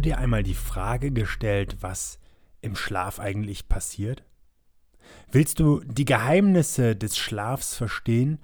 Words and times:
Du 0.00 0.08
dir 0.08 0.18
einmal 0.18 0.42
die 0.42 0.54
Frage 0.54 1.10
gestellt, 1.10 1.76
was 1.80 2.18
im 2.62 2.74
Schlaf 2.74 3.20
eigentlich 3.20 3.68
passiert? 3.68 4.24
Willst 5.30 5.60
du 5.60 5.80
die 5.84 6.06
Geheimnisse 6.06 6.96
des 6.96 7.18
Schlafs 7.18 7.76
verstehen 7.76 8.38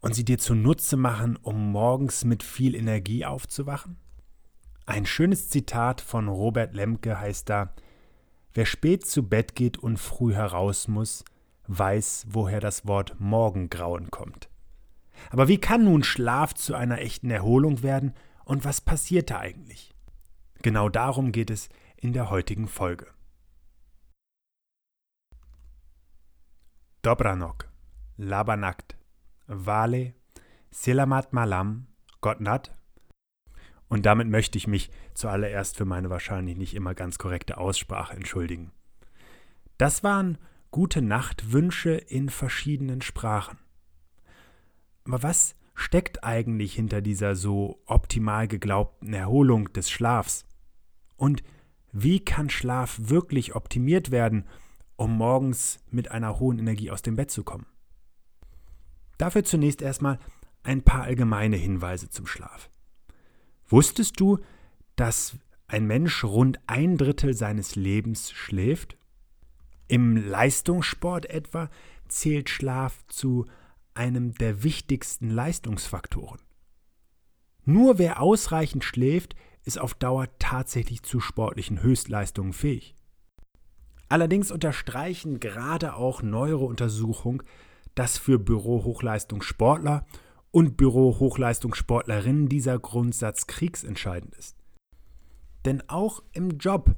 und 0.00 0.16
sie 0.16 0.24
dir 0.24 0.38
zunutze 0.38 0.96
machen, 0.96 1.36
um 1.36 1.70
morgens 1.70 2.24
mit 2.24 2.42
viel 2.42 2.74
Energie 2.74 3.24
aufzuwachen? 3.24 3.98
Ein 4.84 5.06
schönes 5.06 5.48
Zitat 5.48 6.00
von 6.00 6.26
Robert 6.26 6.74
Lemke 6.74 7.20
heißt 7.20 7.48
da, 7.48 7.72
Wer 8.52 8.66
spät 8.66 9.06
zu 9.06 9.28
Bett 9.28 9.54
geht 9.54 9.78
und 9.78 9.96
früh 9.96 10.34
heraus 10.34 10.88
muss, 10.88 11.24
weiß, 11.68 12.26
woher 12.30 12.58
das 12.58 12.84
Wort 12.84 13.14
Morgengrauen 13.20 14.10
kommt. 14.10 14.48
Aber 15.30 15.46
wie 15.46 15.58
kann 15.58 15.84
nun 15.84 16.02
Schlaf 16.02 16.52
zu 16.54 16.74
einer 16.74 16.98
echten 16.98 17.30
Erholung 17.30 17.84
werden 17.84 18.12
und 18.44 18.64
was 18.64 18.80
passiert 18.80 19.30
da 19.30 19.38
eigentlich? 19.38 19.89
Genau 20.62 20.88
darum 20.88 21.32
geht 21.32 21.50
es 21.50 21.68
in 21.96 22.12
der 22.12 22.30
heutigen 22.30 22.68
Folge. 22.68 23.06
Dobranok, 27.02 27.70
Labanakt, 28.16 28.98
Vale, 29.46 30.14
Selamat 30.70 31.32
Malam, 31.32 31.86
Gotnat, 32.20 32.76
und 33.90 34.06
damit 34.06 34.28
möchte 34.28 34.56
ich 34.56 34.68
mich 34.68 34.90
zuallererst 35.14 35.76
für 35.76 35.84
meine 35.84 36.10
wahrscheinlich 36.10 36.56
nicht 36.56 36.74
immer 36.74 36.94
ganz 36.94 37.18
korrekte 37.18 37.58
Aussprache 37.58 38.14
entschuldigen. 38.14 38.70
Das 39.78 40.04
waren 40.04 40.38
gute 40.70 41.02
Nachtwünsche 41.02 41.94
in 41.94 42.28
verschiedenen 42.28 43.02
Sprachen. 43.02 43.58
Aber 45.04 45.24
was 45.24 45.56
steckt 45.74 46.22
eigentlich 46.22 46.74
hinter 46.74 47.00
dieser 47.00 47.34
so 47.34 47.82
optimal 47.86 48.46
geglaubten 48.46 49.12
Erholung 49.12 49.72
des 49.72 49.90
Schlafs? 49.90 50.46
Und 51.20 51.42
wie 51.92 52.20
kann 52.20 52.48
Schlaf 52.48 52.98
wirklich 52.98 53.54
optimiert 53.54 54.10
werden, 54.10 54.46
um 54.96 55.18
morgens 55.18 55.78
mit 55.90 56.10
einer 56.10 56.40
hohen 56.40 56.58
Energie 56.58 56.90
aus 56.90 57.02
dem 57.02 57.14
Bett 57.14 57.30
zu 57.30 57.44
kommen? 57.44 57.66
Dafür 59.18 59.44
zunächst 59.44 59.82
erstmal 59.82 60.18
ein 60.62 60.80
paar 60.80 61.02
allgemeine 61.02 61.56
Hinweise 61.58 62.08
zum 62.08 62.26
Schlaf. 62.26 62.70
Wusstest 63.68 64.18
du, 64.18 64.38
dass 64.96 65.36
ein 65.66 65.86
Mensch 65.86 66.24
rund 66.24 66.58
ein 66.66 66.96
Drittel 66.96 67.34
seines 67.34 67.76
Lebens 67.76 68.32
schläft? 68.32 68.96
Im 69.88 70.16
Leistungssport 70.16 71.26
etwa 71.26 71.68
zählt 72.08 72.48
Schlaf 72.48 73.06
zu 73.08 73.44
einem 73.92 74.32
der 74.36 74.62
wichtigsten 74.62 75.28
Leistungsfaktoren. 75.28 76.40
Nur 77.66 77.98
wer 77.98 78.22
ausreichend 78.22 78.84
schläft, 78.84 79.36
ist 79.64 79.78
auf 79.78 79.94
Dauer 79.94 80.28
tatsächlich 80.38 81.02
zu 81.02 81.20
sportlichen 81.20 81.82
Höchstleistungen 81.82 82.52
fähig. 82.52 82.94
Allerdings 84.08 84.50
unterstreichen 84.50 85.38
gerade 85.38 85.94
auch 85.94 86.22
neuere 86.22 86.64
Untersuchungen, 86.64 87.42
dass 87.94 88.18
für 88.18 88.38
Bürohochleistungssportler 88.38 90.04
und 90.50 90.76
Büro-Hochleistungssportlerinnen 90.76 92.48
dieser 92.48 92.78
Grundsatz 92.78 93.46
kriegsentscheidend 93.46 94.34
ist. 94.34 94.56
Denn 95.64 95.82
auch 95.88 96.22
im 96.32 96.58
Job 96.58 96.96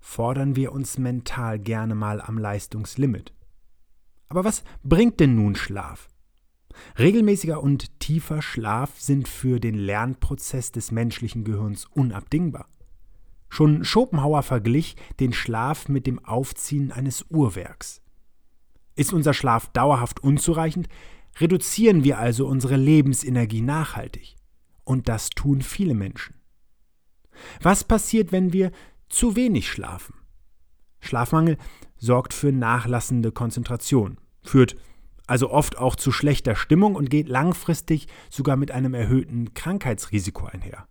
fordern 0.00 0.56
wir 0.56 0.72
uns 0.72 0.98
mental 0.98 1.58
gerne 1.58 1.94
mal 1.94 2.20
am 2.20 2.38
Leistungslimit. 2.38 3.32
Aber 4.28 4.44
was 4.44 4.64
bringt 4.82 5.20
denn 5.20 5.36
nun 5.36 5.54
Schlaf? 5.54 6.08
Regelmäßiger 6.98 7.62
und 7.62 7.98
tiefer 8.00 8.42
Schlaf 8.42 9.00
sind 9.00 9.28
für 9.28 9.60
den 9.60 9.74
Lernprozess 9.74 10.72
des 10.72 10.90
menschlichen 10.90 11.44
Gehirns 11.44 11.86
unabdingbar. 11.86 12.68
Schon 13.48 13.84
Schopenhauer 13.84 14.42
verglich 14.42 14.96
den 15.20 15.32
Schlaf 15.32 15.88
mit 15.88 16.06
dem 16.06 16.24
Aufziehen 16.24 16.92
eines 16.92 17.24
Uhrwerks. 17.30 18.02
Ist 18.94 19.12
unser 19.12 19.32
Schlaf 19.32 19.68
dauerhaft 19.68 20.20
unzureichend, 20.22 20.88
reduzieren 21.38 22.04
wir 22.04 22.18
also 22.18 22.46
unsere 22.46 22.76
Lebensenergie 22.76 23.62
nachhaltig. 23.62 24.36
Und 24.84 25.08
das 25.08 25.30
tun 25.30 25.62
viele 25.62 25.94
Menschen. 25.94 26.34
Was 27.60 27.84
passiert, 27.84 28.32
wenn 28.32 28.52
wir 28.52 28.72
zu 29.08 29.36
wenig 29.36 29.70
schlafen? 29.70 30.14
Schlafmangel 31.00 31.56
sorgt 31.96 32.34
für 32.34 32.52
nachlassende 32.52 33.32
Konzentration, 33.32 34.18
führt 34.42 34.76
also 35.28 35.50
oft 35.50 35.78
auch 35.78 35.94
zu 35.94 36.10
schlechter 36.10 36.56
Stimmung 36.56 36.96
und 36.96 37.10
geht 37.10 37.28
langfristig 37.28 38.08
sogar 38.30 38.56
mit 38.56 38.70
einem 38.70 38.94
erhöhten 38.94 39.54
Krankheitsrisiko 39.54 40.46
einher. 40.46 40.88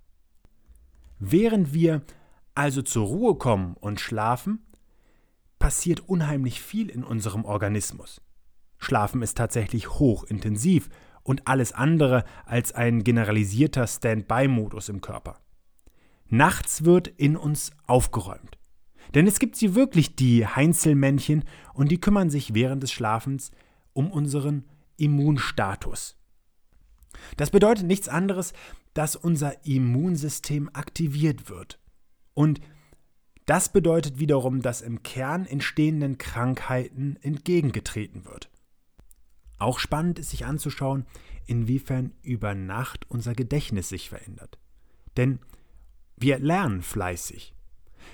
Während 1.19 1.73
wir 1.73 2.03
also 2.55 2.81
zur 2.81 3.07
Ruhe 3.07 3.35
kommen 3.35 3.75
und 3.79 3.99
schlafen, 3.99 4.65
passiert 5.59 6.01
unheimlich 6.01 6.61
viel 6.61 6.89
in 6.89 7.03
unserem 7.03 7.45
Organismus. 7.45 8.21
Schlafen 8.77 9.23
ist 9.23 9.37
tatsächlich 9.37 9.89
hochintensiv 9.89 10.89
und 11.23 11.47
alles 11.47 11.73
andere 11.73 12.23
als 12.45 12.73
ein 12.73 13.03
generalisierter 13.03 13.87
Standby-Modus 13.87 14.89
im 14.89 15.01
Körper. 15.01 15.39
Nachts 16.27 16.83
wird 16.83 17.07
in 17.07 17.35
uns 17.37 17.71
aufgeräumt. 17.87 18.57
Denn 19.15 19.25
es 19.25 19.39
gibt 19.39 19.55
sie 19.55 19.73
wirklich, 19.73 20.15
die 20.15 20.45
Heinzelmännchen, 20.45 21.45
und 21.73 21.89
die 21.89 21.99
kümmern 21.99 22.29
sich 22.29 22.53
während 22.53 22.83
des 22.83 22.91
Schlafens 22.91 23.51
um 23.97 24.11
unseren 24.11 24.63
Immunstatus. 24.97 26.15
Das 27.35 27.49
bedeutet 27.49 27.87
nichts 27.87 28.07
anderes, 28.07 28.53
dass 28.93 29.15
unser 29.15 29.65
Immunsystem 29.65 30.69
aktiviert 30.71 31.49
wird. 31.49 31.79
Und 32.35 32.61
das 33.47 33.69
bedeutet 33.69 34.19
wiederum, 34.19 34.61
dass 34.61 34.81
im 34.81 35.01
Kern 35.01 35.47
entstehenden 35.47 36.19
Krankheiten 36.19 37.17
entgegengetreten 37.21 38.25
wird. 38.25 38.51
Auch 39.57 39.79
spannend 39.79 40.19
ist 40.19 40.29
sich 40.29 40.45
anzuschauen, 40.45 41.07
inwiefern 41.47 42.13
über 42.21 42.53
Nacht 42.53 43.09
unser 43.09 43.33
Gedächtnis 43.33 43.89
sich 43.89 44.09
verändert. 44.09 44.59
Denn 45.15 45.39
wir 46.17 46.37
lernen 46.37 46.83
fleißig. 46.83 47.55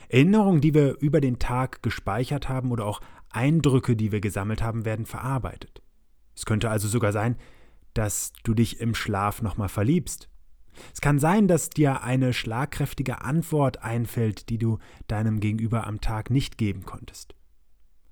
Erinnerungen, 0.07 0.61
die 0.61 0.73
wir 0.73 0.97
über 0.99 1.19
den 1.19 1.39
Tag 1.39 1.83
gespeichert 1.83 2.47
haben 2.47 2.71
oder 2.71 2.85
auch 2.85 3.01
Eindrücke, 3.35 3.95
die 3.95 4.11
wir 4.11 4.21
gesammelt 4.21 4.61
haben, 4.61 4.85
werden 4.85 5.05
verarbeitet. 5.05 5.81
Es 6.35 6.45
könnte 6.45 6.69
also 6.69 6.87
sogar 6.87 7.11
sein, 7.11 7.37
dass 7.93 8.33
du 8.43 8.53
dich 8.53 8.79
im 8.79 8.95
Schlaf 8.95 9.41
nochmal 9.41 9.69
verliebst. 9.69 10.29
Es 10.93 11.01
kann 11.01 11.19
sein, 11.19 11.47
dass 11.47 11.69
dir 11.69 12.01
eine 12.01 12.33
schlagkräftige 12.33 13.21
Antwort 13.21 13.83
einfällt, 13.83 14.49
die 14.49 14.57
du 14.57 14.79
deinem 15.07 15.39
Gegenüber 15.39 15.85
am 15.85 16.01
Tag 16.01 16.29
nicht 16.29 16.57
geben 16.57 16.85
konntest. 16.85 17.35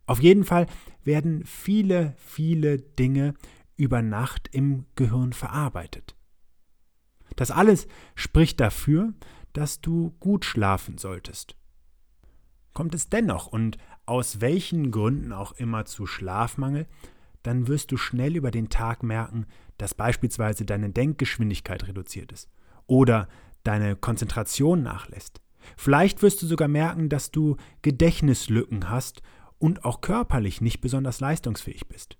Auf 0.05 0.21
jeden 0.21 0.43
Fall 0.43 0.67
werden 1.03 1.43
viele, 1.45 2.13
viele 2.17 2.77
Dinge 2.77 3.33
über 3.77 4.01
Nacht 4.01 4.49
im 4.51 4.85
Gehirn 4.95 5.33
verarbeitet. 5.33 6.15
Das 7.35 7.49
alles 7.49 7.87
spricht 8.15 8.59
dafür, 8.59 9.13
dass 9.53 9.81
du 9.81 10.15
gut 10.19 10.45
schlafen 10.45 10.97
solltest. 10.97 11.55
Kommt 12.73 12.93
es 12.95 13.09
dennoch 13.09 13.47
und 13.47 13.77
aus 14.05 14.41
welchen 14.41 14.91
Gründen 14.91 15.31
auch 15.31 15.53
immer 15.53 15.85
zu 15.85 16.05
Schlafmangel, 16.05 16.87
dann 17.43 17.67
wirst 17.67 17.91
du 17.91 17.97
schnell 17.97 18.35
über 18.35 18.51
den 18.51 18.69
Tag 18.69 19.03
merken, 19.03 19.45
dass 19.77 19.93
beispielsweise 19.95 20.65
deine 20.65 20.89
Denkgeschwindigkeit 20.89 21.87
reduziert 21.87 22.31
ist 22.31 22.49
oder 22.87 23.27
deine 23.63 23.95
Konzentration 23.95 24.83
nachlässt. 24.83 25.41
Vielleicht 25.77 26.21
wirst 26.21 26.41
du 26.41 26.47
sogar 26.47 26.67
merken, 26.67 27.09
dass 27.09 27.31
du 27.31 27.57
Gedächtnislücken 27.81 28.89
hast 28.89 29.21
und 29.59 29.85
auch 29.85 30.01
körperlich 30.01 30.61
nicht 30.61 30.81
besonders 30.81 31.19
leistungsfähig 31.19 31.87
bist. 31.87 32.17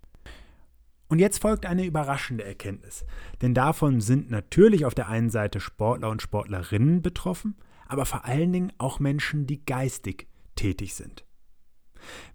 Und 1.07 1.19
jetzt 1.19 1.42
folgt 1.42 1.66
eine 1.66 1.86
überraschende 1.86 2.45
Erkenntnis, 2.45 3.04
denn 3.42 3.54
davon 3.54 4.00
sind 4.00 4.31
natürlich 4.31 4.86
auf 4.86 4.95
der 4.95 5.10
einen 5.10 5.30
Seite 5.30 5.60
Sportler 5.60 6.10
und 6.10 6.22
Sportlerinnen 6.22 7.01
betroffen, 7.01 7.57
aber 7.86 8.06
vor 8.06 8.24
allen 8.24 8.54
Dingen 8.54 8.72
auch 8.78 9.00
Menschen, 9.00 9.45
die 9.45 9.66
geistig 9.66 10.28
tätig 10.56 10.94
sind. 10.95 11.25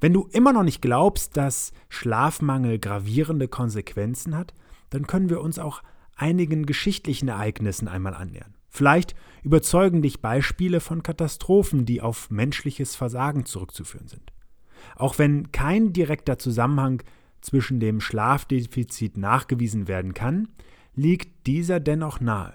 Wenn 0.01 0.13
du 0.13 0.29
immer 0.33 0.53
noch 0.53 0.63
nicht 0.63 0.83
glaubst, 0.83 1.37
dass 1.37 1.73
Schlafmangel 1.89 2.79
gravierende 2.79 3.49
Konsequenzen 3.49 4.37
hat, 4.37 4.55
dann 4.91 5.07
können 5.07 5.31
wir 5.31 5.41
uns 5.41 5.59
auch 5.59 5.83
einigen 6.17 6.67
geschichtlichen 6.67 7.29
Ereignissen 7.29 7.89
einmal 7.89 8.15
annähern. 8.15 8.55
Vielleicht 8.69 9.15
überzeugen 9.43 10.03
dich 10.03 10.21
Beispiele 10.21 10.81
von 10.81 11.03
Katastrophen, 11.03 11.87
die 11.87 12.03
auf 12.03 12.31
menschliches 12.31 12.95
Versagen 12.95 13.47
zurückzuführen 13.47 14.09
sind. 14.09 14.33
Auch 14.97 15.19
wenn 15.19 15.51
kein 15.53 15.93
direkter 15.93 16.39
Zusammenhang 16.39 17.03
zwischen 17.41 17.81
dem 17.81 18.01
Schlafdefizit 18.01 19.17
nachgewiesen 19.17 19.89
werden 19.89 20.15
kann, 20.15 20.49
liegt 20.95 21.47
dieser 21.47 21.81
dennoch 21.81 22.21
nahe. 22.21 22.55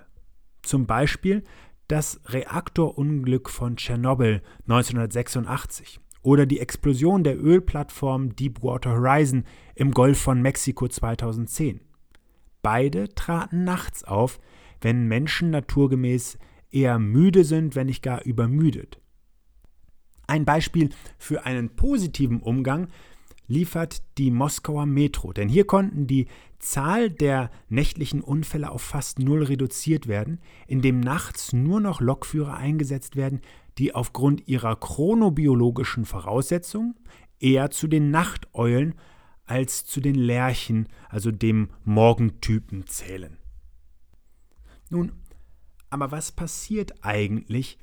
Zum 0.62 0.86
Beispiel 0.86 1.44
das 1.88 2.22
Reaktorunglück 2.28 3.50
von 3.50 3.76
Tschernobyl 3.78 4.42
1986 4.68 6.00
oder 6.22 6.46
die 6.46 6.60
Explosion 6.60 7.24
der 7.24 7.42
Ölplattform 7.42 8.36
Deepwater 8.36 8.92
Horizon 8.92 9.46
im 9.76 9.92
Golf 9.92 10.20
von 10.20 10.42
Mexiko 10.42 10.88
2010. 10.88 11.82
Beide 12.62 13.14
traten 13.16 13.64
nachts 13.64 14.04
auf, 14.04 14.40
wenn 14.82 15.08
Menschen 15.08 15.50
naturgemäß 15.50 16.38
eher 16.70 17.00
müde 17.00 17.44
sind, 17.44 17.76
wenn 17.76 17.88
nicht 17.88 18.04
gar 18.04 18.24
übermüdet. 18.24 19.00
Ein 20.28 20.46
Beispiel 20.46 20.90
für 21.18 21.46
einen 21.46 21.76
positiven 21.76 22.40
Umgang 22.42 22.88
liefert 23.48 24.02
die 24.18 24.32
Moskauer 24.32 24.86
Metro, 24.86 25.34
denn 25.34 25.50
hier 25.50 25.66
konnten 25.66 26.08
die 26.08 26.28
Zahl 26.58 27.10
der 27.10 27.52
nächtlichen 27.68 28.22
Unfälle 28.22 28.72
auf 28.72 28.82
fast 28.82 29.20
null 29.20 29.44
reduziert 29.44 30.08
werden, 30.08 30.40
indem 30.68 31.02
nachts 31.02 31.52
nur 31.52 31.82
noch 31.82 32.00
Lokführer 32.00 32.56
eingesetzt 32.56 33.16
werden, 33.18 33.42
die 33.82 33.96
aufgrund 33.96 34.48
ihrer 34.48 34.76
chronobiologischen 34.76 36.06
Voraussetzungen 36.06 36.94
eher 37.40 37.72
zu 37.72 37.88
den 37.88 38.12
Nachteulen 38.12 38.94
als 39.46 39.88
zu 39.88 40.02
den 40.02 40.14
Lerchen, 40.14 40.88
also 41.10 41.32
dem 41.32 41.72
Morgentypen, 41.84 42.86
zählen. 42.86 43.40
Nun, 44.92 45.14
aber 45.90 46.12
was 46.12 46.32
passiert 46.32 47.04
eigentlich, 47.04 47.80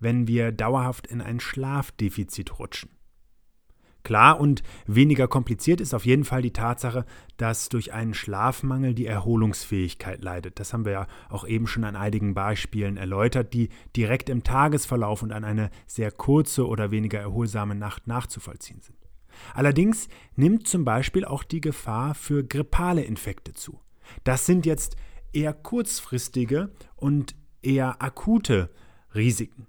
wenn 0.00 0.26
wir 0.26 0.50
dauerhaft 0.50 1.06
in 1.08 1.20
ein 1.20 1.40
Schlafdefizit 1.40 2.58
rutschen? 2.58 2.88
Klar 4.04 4.38
und 4.38 4.62
weniger 4.86 5.26
kompliziert 5.28 5.80
ist 5.80 5.94
auf 5.94 6.04
jeden 6.04 6.24
Fall 6.24 6.42
die 6.42 6.52
Tatsache, 6.52 7.06
dass 7.38 7.70
durch 7.70 7.94
einen 7.94 8.12
Schlafmangel 8.12 8.94
die 8.94 9.06
Erholungsfähigkeit 9.06 10.22
leidet. 10.22 10.60
Das 10.60 10.74
haben 10.74 10.84
wir 10.84 10.92
ja 10.92 11.06
auch 11.30 11.46
eben 11.46 11.66
schon 11.66 11.84
an 11.84 11.96
einigen 11.96 12.34
Beispielen 12.34 12.98
erläutert, 12.98 13.54
die 13.54 13.70
direkt 13.96 14.28
im 14.28 14.44
Tagesverlauf 14.44 15.22
und 15.22 15.32
an 15.32 15.42
eine 15.42 15.70
sehr 15.86 16.12
kurze 16.12 16.68
oder 16.68 16.90
weniger 16.90 17.18
erholsame 17.18 17.74
Nacht 17.74 18.06
nachzuvollziehen 18.06 18.82
sind. 18.82 18.98
Allerdings 19.54 20.08
nimmt 20.36 20.68
zum 20.68 20.84
Beispiel 20.84 21.24
auch 21.24 21.42
die 21.42 21.62
Gefahr 21.62 22.14
für 22.14 22.44
grippale 22.44 23.02
Infekte 23.02 23.54
zu. 23.54 23.80
Das 24.22 24.44
sind 24.44 24.66
jetzt 24.66 24.96
eher 25.32 25.54
kurzfristige 25.54 26.70
und 26.94 27.34
eher 27.62 28.02
akute 28.02 28.70
Risiken. 29.14 29.66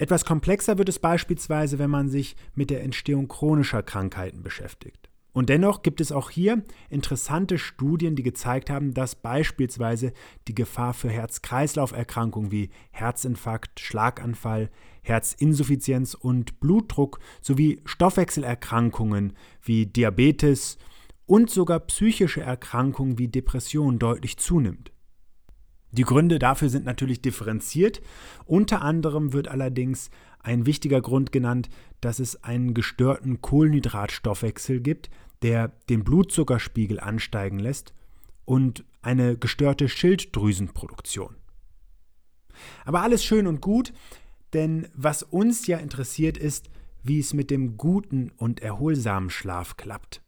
Etwas 0.00 0.24
komplexer 0.24 0.78
wird 0.78 0.88
es 0.88 1.00
beispielsweise, 1.00 1.80
wenn 1.80 1.90
man 1.90 2.08
sich 2.08 2.36
mit 2.54 2.70
der 2.70 2.84
Entstehung 2.84 3.26
chronischer 3.26 3.82
Krankheiten 3.82 4.44
beschäftigt. 4.44 5.10
Und 5.32 5.48
dennoch 5.48 5.82
gibt 5.82 6.00
es 6.00 6.12
auch 6.12 6.30
hier 6.30 6.62
interessante 6.88 7.58
Studien, 7.58 8.14
die 8.14 8.22
gezeigt 8.22 8.70
haben, 8.70 8.94
dass 8.94 9.16
beispielsweise 9.16 10.12
die 10.46 10.54
Gefahr 10.54 10.94
für 10.94 11.10
Herz-Kreislauf-Erkrankungen 11.10 12.52
wie 12.52 12.70
Herzinfarkt, 12.92 13.80
Schlaganfall, 13.80 14.70
Herzinsuffizienz 15.02 16.14
und 16.14 16.60
Blutdruck 16.60 17.18
sowie 17.40 17.80
Stoffwechselerkrankungen 17.84 19.32
wie 19.62 19.86
Diabetes 19.86 20.78
und 21.26 21.50
sogar 21.50 21.80
psychische 21.80 22.40
Erkrankungen 22.40 23.18
wie 23.18 23.26
Depression 23.26 23.98
deutlich 23.98 24.36
zunimmt. 24.36 24.92
Die 25.90 26.02
Gründe 26.02 26.38
dafür 26.38 26.68
sind 26.68 26.84
natürlich 26.84 27.22
differenziert. 27.22 28.02
Unter 28.44 28.82
anderem 28.82 29.32
wird 29.32 29.48
allerdings 29.48 30.10
ein 30.40 30.66
wichtiger 30.66 31.00
Grund 31.00 31.32
genannt, 31.32 31.68
dass 32.00 32.18
es 32.18 32.42
einen 32.44 32.74
gestörten 32.74 33.40
Kohlenhydratstoffwechsel 33.40 34.80
gibt, 34.80 35.10
der 35.42 35.68
den 35.88 36.04
Blutzuckerspiegel 36.04 37.00
ansteigen 37.00 37.58
lässt 37.58 37.94
und 38.44 38.84
eine 39.02 39.36
gestörte 39.36 39.88
Schilddrüsenproduktion. 39.88 41.36
Aber 42.84 43.02
alles 43.02 43.24
schön 43.24 43.46
und 43.46 43.60
gut, 43.60 43.92
denn 44.52 44.88
was 44.94 45.22
uns 45.22 45.66
ja 45.66 45.78
interessiert 45.78 46.36
ist, 46.36 46.70
wie 47.02 47.20
es 47.20 47.34
mit 47.34 47.50
dem 47.50 47.76
guten 47.76 48.30
und 48.36 48.60
erholsamen 48.60 49.30
Schlaf 49.30 49.76
klappt. 49.76 50.22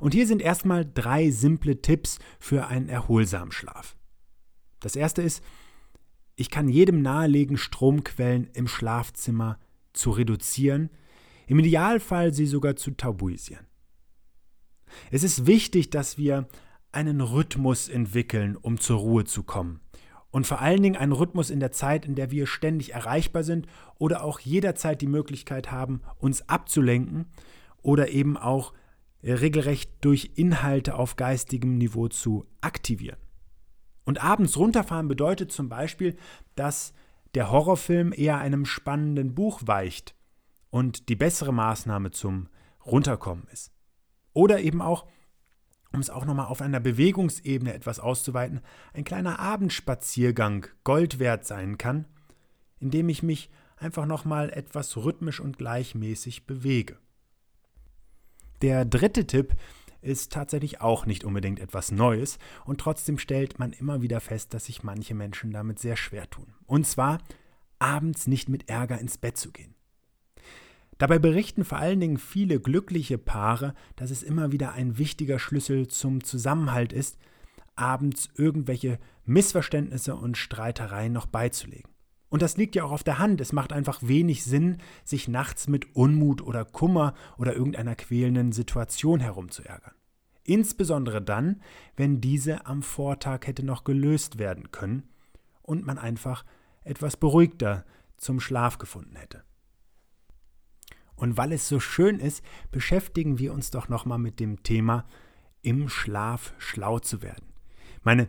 Und 0.00 0.14
hier 0.14 0.26
sind 0.26 0.42
erstmal 0.42 0.84
drei 0.84 1.30
simple 1.30 1.80
Tipps 1.80 2.18
für 2.38 2.66
einen 2.66 2.88
erholsamen 2.88 3.52
Schlaf. 3.52 3.96
Das 4.84 4.96
erste 4.96 5.22
ist, 5.22 5.42
ich 6.36 6.50
kann 6.50 6.68
jedem 6.68 7.00
nahelegen, 7.00 7.56
Stromquellen 7.56 8.50
im 8.52 8.68
Schlafzimmer 8.68 9.58
zu 9.94 10.10
reduzieren, 10.10 10.90
im 11.46 11.58
Idealfall 11.58 12.34
sie 12.34 12.44
sogar 12.44 12.76
zu 12.76 12.90
tabuisieren. 12.90 13.66
Es 15.10 15.22
ist 15.22 15.46
wichtig, 15.46 15.88
dass 15.88 16.18
wir 16.18 16.48
einen 16.92 17.22
Rhythmus 17.22 17.88
entwickeln, 17.88 18.56
um 18.56 18.78
zur 18.78 18.98
Ruhe 18.98 19.24
zu 19.24 19.42
kommen. 19.42 19.80
Und 20.30 20.46
vor 20.46 20.60
allen 20.60 20.82
Dingen 20.82 20.96
einen 20.96 21.12
Rhythmus 21.12 21.48
in 21.48 21.60
der 21.60 21.72
Zeit, 21.72 22.04
in 22.04 22.14
der 22.14 22.30
wir 22.30 22.46
ständig 22.46 22.92
erreichbar 22.92 23.42
sind 23.42 23.66
oder 23.98 24.22
auch 24.22 24.38
jederzeit 24.38 25.00
die 25.00 25.06
Möglichkeit 25.06 25.70
haben, 25.70 26.02
uns 26.18 26.46
abzulenken 26.46 27.24
oder 27.80 28.10
eben 28.10 28.36
auch 28.36 28.74
regelrecht 29.22 29.92
durch 30.02 30.32
Inhalte 30.34 30.96
auf 30.96 31.16
geistigem 31.16 31.78
Niveau 31.78 32.08
zu 32.08 32.46
aktivieren. 32.60 33.23
Und 34.04 34.22
abends 34.22 34.56
runterfahren 34.56 35.08
bedeutet 35.08 35.50
zum 35.50 35.68
Beispiel, 35.68 36.16
dass 36.54 36.92
der 37.34 37.50
Horrorfilm 37.50 38.12
eher 38.12 38.38
einem 38.38 38.64
spannenden 38.64 39.34
Buch 39.34 39.62
weicht 39.64 40.14
und 40.70 41.08
die 41.08 41.16
bessere 41.16 41.52
Maßnahme 41.52 42.10
zum 42.10 42.48
Runterkommen 42.84 43.46
ist. 43.52 43.72
Oder 44.32 44.60
eben 44.60 44.82
auch, 44.82 45.06
um 45.92 46.00
es 46.00 46.10
auch 46.10 46.24
nochmal 46.24 46.46
auf 46.46 46.60
einer 46.60 46.80
Bewegungsebene 46.80 47.72
etwas 47.72 48.00
auszuweiten, 48.00 48.60
ein 48.92 49.04
kleiner 49.04 49.38
Abendspaziergang 49.38 50.66
Gold 50.82 51.18
wert 51.18 51.46
sein 51.46 51.78
kann, 51.78 52.06
indem 52.78 53.08
ich 53.08 53.22
mich 53.22 53.50
einfach 53.76 54.06
nochmal 54.06 54.50
etwas 54.50 54.96
rhythmisch 54.96 55.40
und 55.40 55.58
gleichmäßig 55.58 56.46
bewege. 56.46 56.98
Der 58.62 58.84
dritte 58.84 59.26
Tipp 59.26 59.54
ist 60.04 60.32
tatsächlich 60.32 60.80
auch 60.80 61.06
nicht 61.06 61.24
unbedingt 61.24 61.60
etwas 61.60 61.90
Neues 61.90 62.38
und 62.64 62.80
trotzdem 62.80 63.18
stellt 63.18 63.58
man 63.58 63.72
immer 63.72 64.02
wieder 64.02 64.20
fest, 64.20 64.54
dass 64.54 64.66
sich 64.66 64.82
manche 64.82 65.14
Menschen 65.14 65.50
damit 65.50 65.78
sehr 65.78 65.96
schwer 65.96 66.28
tun. 66.30 66.54
Und 66.66 66.86
zwar 66.86 67.18
abends 67.78 68.26
nicht 68.26 68.48
mit 68.48 68.68
Ärger 68.68 68.98
ins 68.98 69.18
Bett 69.18 69.36
zu 69.36 69.50
gehen. 69.50 69.74
Dabei 70.98 71.18
berichten 71.18 71.64
vor 71.64 71.78
allen 71.78 72.00
Dingen 72.00 72.18
viele 72.18 72.60
glückliche 72.60 73.18
Paare, 73.18 73.74
dass 73.96 74.10
es 74.10 74.22
immer 74.22 74.52
wieder 74.52 74.72
ein 74.72 74.96
wichtiger 74.96 75.38
Schlüssel 75.38 75.88
zum 75.88 76.22
Zusammenhalt 76.22 76.92
ist, 76.92 77.18
abends 77.74 78.28
irgendwelche 78.36 78.98
Missverständnisse 79.24 80.14
und 80.14 80.36
Streitereien 80.36 81.12
noch 81.12 81.26
beizulegen. 81.26 81.93
Und 82.34 82.42
das 82.42 82.56
liegt 82.56 82.74
ja 82.74 82.82
auch 82.82 82.90
auf 82.90 83.04
der 83.04 83.20
Hand. 83.20 83.40
Es 83.40 83.52
macht 83.52 83.72
einfach 83.72 84.00
wenig 84.02 84.42
Sinn, 84.42 84.78
sich 85.04 85.28
nachts 85.28 85.68
mit 85.68 85.94
Unmut 85.94 86.42
oder 86.42 86.64
Kummer 86.64 87.14
oder 87.38 87.54
irgendeiner 87.54 87.94
quälenden 87.94 88.50
Situation 88.50 89.20
herumzuärgern. 89.20 89.94
Insbesondere 90.42 91.22
dann, 91.22 91.62
wenn 91.94 92.20
diese 92.20 92.66
am 92.66 92.82
Vortag 92.82 93.46
hätte 93.46 93.64
noch 93.64 93.84
gelöst 93.84 94.40
werden 94.40 94.72
können 94.72 95.04
und 95.62 95.86
man 95.86 95.96
einfach 95.96 96.44
etwas 96.82 97.16
beruhigter 97.16 97.84
zum 98.16 98.40
Schlaf 98.40 98.78
gefunden 98.78 99.14
hätte. 99.14 99.44
Und 101.14 101.36
weil 101.36 101.52
es 101.52 101.68
so 101.68 101.78
schön 101.78 102.18
ist, 102.18 102.44
beschäftigen 102.72 103.38
wir 103.38 103.54
uns 103.54 103.70
doch 103.70 103.88
nochmal 103.88 104.18
mit 104.18 104.40
dem 104.40 104.64
Thema, 104.64 105.04
im 105.62 105.88
Schlaf 105.88 106.52
schlau 106.58 106.98
zu 106.98 107.22
werden. 107.22 107.46
Meine, 108.02 108.26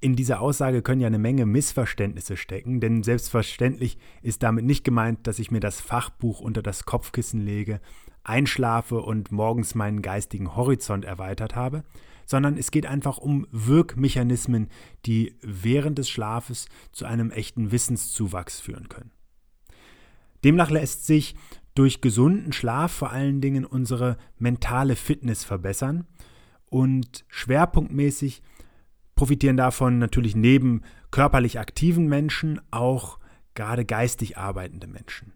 in 0.00 0.14
dieser 0.14 0.40
Aussage 0.40 0.82
können 0.82 1.00
ja 1.00 1.08
eine 1.08 1.18
Menge 1.18 1.44
Missverständnisse 1.44 2.36
stecken, 2.36 2.80
denn 2.80 3.02
selbstverständlich 3.02 3.98
ist 4.22 4.42
damit 4.42 4.64
nicht 4.64 4.84
gemeint, 4.84 5.26
dass 5.26 5.38
ich 5.38 5.50
mir 5.50 5.60
das 5.60 5.80
Fachbuch 5.80 6.40
unter 6.40 6.62
das 6.62 6.84
Kopfkissen 6.84 7.40
lege, 7.40 7.80
einschlafe 8.22 9.00
und 9.00 9.32
morgens 9.32 9.74
meinen 9.74 10.02
geistigen 10.02 10.54
Horizont 10.54 11.04
erweitert 11.04 11.56
habe, 11.56 11.82
sondern 12.26 12.56
es 12.56 12.70
geht 12.70 12.86
einfach 12.86 13.18
um 13.18 13.46
Wirkmechanismen, 13.50 14.68
die 15.06 15.34
während 15.40 15.98
des 15.98 16.08
Schlafes 16.08 16.68
zu 16.92 17.06
einem 17.06 17.30
echten 17.30 17.72
Wissenszuwachs 17.72 18.60
führen 18.60 18.88
können. 18.88 19.10
Demnach 20.44 20.70
lässt 20.70 21.06
sich 21.06 21.34
durch 21.74 22.00
gesunden 22.00 22.52
Schlaf 22.52 22.92
vor 22.92 23.10
allen 23.10 23.40
Dingen 23.40 23.64
unsere 23.64 24.18
mentale 24.36 24.94
Fitness 24.94 25.44
verbessern 25.44 26.06
und 26.66 27.24
schwerpunktmäßig 27.28 28.42
profitieren 29.18 29.56
davon 29.56 29.98
natürlich 29.98 30.36
neben 30.36 30.82
körperlich 31.10 31.58
aktiven 31.58 32.06
Menschen 32.06 32.60
auch 32.70 33.18
gerade 33.54 33.84
geistig 33.84 34.38
arbeitende 34.38 34.86
Menschen. 34.86 35.32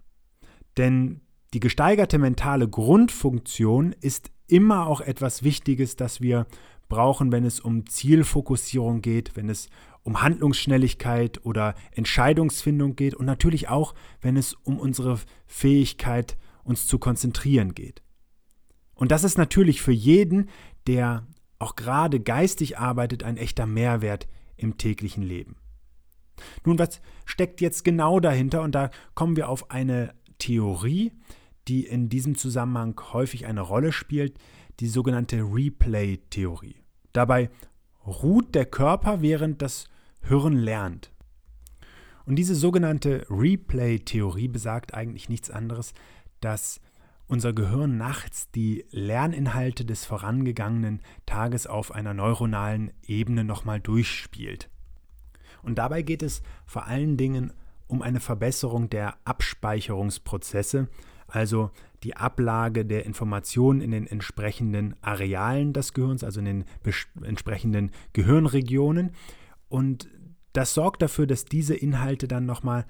Denn 0.76 1.20
die 1.52 1.58
gesteigerte 1.58 2.18
mentale 2.18 2.68
Grundfunktion 2.68 3.92
ist 4.00 4.30
immer 4.46 4.86
auch 4.86 5.00
etwas 5.00 5.42
Wichtiges, 5.42 5.96
das 5.96 6.20
wir 6.20 6.46
brauchen, 6.88 7.32
wenn 7.32 7.44
es 7.44 7.58
um 7.58 7.84
Zielfokussierung 7.84 9.02
geht, 9.02 9.34
wenn 9.34 9.48
es 9.48 9.68
um 10.04 10.22
Handlungsschnelligkeit 10.22 11.44
oder 11.44 11.74
Entscheidungsfindung 11.90 12.94
geht 12.94 13.16
und 13.16 13.26
natürlich 13.26 13.68
auch, 13.68 13.94
wenn 14.20 14.36
es 14.36 14.54
um 14.54 14.78
unsere 14.78 15.18
Fähigkeit, 15.46 16.38
uns 16.62 16.86
zu 16.86 17.00
konzentrieren 17.00 17.74
geht. 17.74 18.00
Und 18.94 19.10
das 19.10 19.24
ist 19.24 19.38
natürlich 19.38 19.82
für 19.82 19.90
jeden, 19.90 20.50
der 20.86 21.26
auch 21.62 21.76
gerade 21.76 22.20
geistig 22.20 22.78
arbeitet, 22.78 23.22
ein 23.22 23.36
echter 23.36 23.66
Mehrwert 23.66 24.28
im 24.56 24.78
täglichen 24.78 25.22
Leben. 25.22 25.56
Nun, 26.64 26.78
was 26.78 27.00
steckt 27.24 27.60
jetzt 27.60 27.84
genau 27.84 28.20
dahinter? 28.20 28.62
Und 28.62 28.74
da 28.74 28.90
kommen 29.14 29.36
wir 29.36 29.48
auf 29.48 29.70
eine 29.70 30.14
Theorie, 30.38 31.12
die 31.68 31.86
in 31.86 32.08
diesem 32.08 32.36
Zusammenhang 32.36 33.00
häufig 33.12 33.46
eine 33.46 33.60
Rolle 33.60 33.92
spielt, 33.92 34.38
die 34.80 34.88
sogenannte 34.88 35.36
Replay-Theorie. 35.36 36.82
Dabei 37.12 37.50
ruht 38.04 38.54
der 38.54 38.66
Körper, 38.66 39.22
während 39.22 39.62
das 39.62 39.88
Hirn 40.22 40.56
lernt. 40.56 41.12
Und 42.24 42.36
diese 42.36 42.54
sogenannte 42.54 43.26
Replay-Theorie 43.28 44.48
besagt 44.48 44.94
eigentlich 44.94 45.28
nichts 45.28 45.50
anderes, 45.50 45.92
dass 46.40 46.80
unser 47.32 47.54
Gehirn 47.54 47.96
nachts 47.96 48.50
die 48.50 48.84
Lerninhalte 48.90 49.86
des 49.86 50.04
vorangegangenen 50.04 51.00
Tages 51.24 51.66
auf 51.66 51.90
einer 51.90 52.12
neuronalen 52.12 52.92
Ebene 53.06 53.42
nochmal 53.42 53.80
durchspielt. 53.80 54.68
Und 55.62 55.76
dabei 55.78 56.02
geht 56.02 56.22
es 56.22 56.42
vor 56.66 56.84
allen 56.84 57.16
Dingen 57.16 57.54
um 57.86 58.02
eine 58.02 58.20
Verbesserung 58.20 58.90
der 58.90 59.16
Abspeicherungsprozesse, 59.24 60.88
also 61.26 61.70
die 62.02 62.16
Ablage 62.16 62.84
der 62.84 63.06
Informationen 63.06 63.80
in 63.80 63.92
den 63.92 64.06
entsprechenden 64.06 64.94
Arealen 65.00 65.72
des 65.72 65.94
Gehirns, 65.94 66.24
also 66.24 66.40
in 66.40 66.44
den 66.44 66.64
entsprechenden 67.22 67.92
Gehirnregionen. 68.12 69.12
Und 69.70 70.06
das 70.52 70.74
sorgt 70.74 71.00
dafür, 71.00 71.26
dass 71.26 71.46
diese 71.46 71.74
Inhalte 71.74 72.28
dann 72.28 72.44
nochmal 72.44 72.84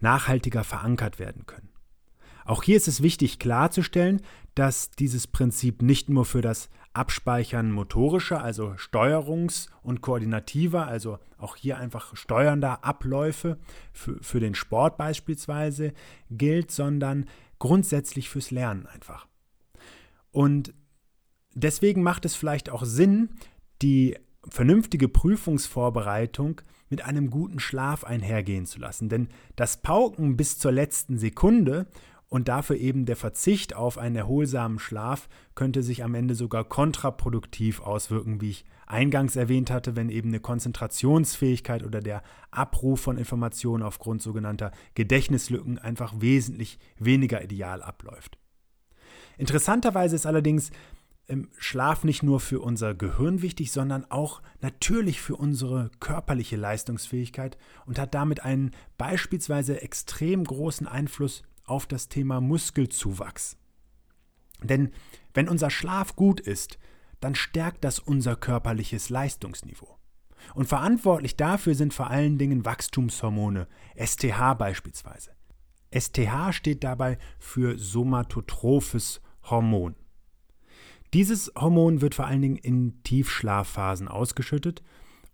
nachhaltiger 0.00 0.64
verankert 0.64 1.18
werden 1.18 1.44
können. 1.44 1.71
Auch 2.44 2.62
hier 2.62 2.76
ist 2.76 2.88
es 2.88 3.02
wichtig 3.02 3.38
klarzustellen, 3.38 4.20
dass 4.54 4.90
dieses 4.90 5.26
Prinzip 5.26 5.82
nicht 5.82 6.08
nur 6.08 6.24
für 6.24 6.42
das 6.42 6.68
Abspeichern 6.94 7.72
motorischer, 7.72 8.42
also 8.42 8.72
steuerungs- 8.72 9.68
und 9.82 10.02
koordinativer, 10.02 10.86
also 10.86 11.18
auch 11.38 11.56
hier 11.56 11.78
einfach 11.78 12.14
steuernder 12.14 12.84
Abläufe 12.84 13.58
für, 13.92 14.22
für 14.22 14.40
den 14.40 14.54
Sport 14.54 14.98
beispielsweise 14.98 15.94
gilt, 16.30 16.70
sondern 16.70 17.26
grundsätzlich 17.58 18.28
fürs 18.28 18.50
Lernen 18.50 18.86
einfach. 18.86 19.26
Und 20.32 20.74
deswegen 21.54 22.02
macht 22.02 22.24
es 22.24 22.34
vielleicht 22.34 22.68
auch 22.68 22.84
Sinn, 22.84 23.30
die 23.80 24.18
vernünftige 24.48 25.08
Prüfungsvorbereitung 25.08 26.60
mit 26.90 27.02
einem 27.02 27.30
guten 27.30 27.58
Schlaf 27.58 28.04
einhergehen 28.04 28.66
zu 28.66 28.78
lassen. 28.78 29.08
Denn 29.08 29.28
das 29.56 29.78
Pauken 29.78 30.36
bis 30.36 30.58
zur 30.58 30.72
letzten 30.72 31.16
Sekunde 31.16 31.86
und 32.32 32.48
dafür 32.48 32.76
eben 32.76 33.04
der 33.04 33.16
Verzicht 33.16 33.76
auf 33.76 33.98
einen 33.98 34.16
erholsamen 34.16 34.78
Schlaf 34.78 35.28
könnte 35.54 35.82
sich 35.82 36.02
am 36.02 36.14
Ende 36.14 36.34
sogar 36.34 36.64
kontraproduktiv 36.64 37.80
auswirken, 37.80 38.40
wie 38.40 38.48
ich 38.48 38.64
eingangs 38.86 39.36
erwähnt 39.36 39.70
hatte, 39.70 39.96
wenn 39.96 40.08
eben 40.08 40.30
eine 40.30 40.40
Konzentrationsfähigkeit 40.40 41.82
oder 41.84 42.00
der 42.00 42.22
Abruf 42.50 43.02
von 43.02 43.18
Informationen 43.18 43.82
aufgrund 43.82 44.22
sogenannter 44.22 44.70
Gedächtnislücken 44.94 45.78
einfach 45.78 46.14
wesentlich 46.22 46.78
weniger 46.98 47.44
ideal 47.44 47.82
abläuft. 47.82 48.38
Interessanterweise 49.36 50.16
ist 50.16 50.24
allerdings 50.24 50.70
ähm, 51.28 51.50
Schlaf 51.58 52.02
nicht 52.02 52.22
nur 52.22 52.40
für 52.40 52.60
unser 52.60 52.94
Gehirn 52.94 53.42
wichtig, 53.42 53.72
sondern 53.72 54.10
auch 54.10 54.40
natürlich 54.62 55.20
für 55.20 55.36
unsere 55.36 55.90
körperliche 56.00 56.56
Leistungsfähigkeit 56.56 57.58
und 57.84 57.98
hat 57.98 58.14
damit 58.14 58.42
einen 58.42 58.70
beispielsweise 58.96 59.82
extrem 59.82 60.44
großen 60.44 60.86
Einfluss 60.86 61.42
auf 61.72 61.86
das 61.86 62.08
Thema 62.08 62.42
Muskelzuwachs. 62.42 63.56
Denn 64.62 64.92
wenn 65.32 65.48
unser 65.48 65.70
Schlaf 65.70 66.14
gut 66.14 66.38
ist, 66.38 66.78
dann 67.20 67.34
stärkt 67.34 67.82
das 67.82 67.98
unser 67.98 68.36
körperliches 68.36 69.08
Leistungsniveau. 69.08 69.98
Und 70.54 70.68
verantwortlich 70.68 71.36
dafür 71.36 71.74
sind 71.74 71.94
vor 71.94 72.10
allen 72.10 72.36
Dingen 72.36 72.66
Wachstumshormone, 72.66 73.68
STH 73.96 74.54
beispielsweise. 74.54 75.30
STH 75.90 76.52
steht 76.52 76.84
dabei 76.84 77.18
für 77.38 77.78
somatotrophes 77.78 79.22
Hormon. 79.44 79.94
Dieses 81.14 81.52
Hormon 81.56 82.00
wird 82.02 82.14
vor 82.14 82.26
allen 82.26 82.42
Dingen 82.42 82.56
in 82.56 83.02
Tiefschlafphasen 83.02 84.08
ausgeschüttet 84.08 84.82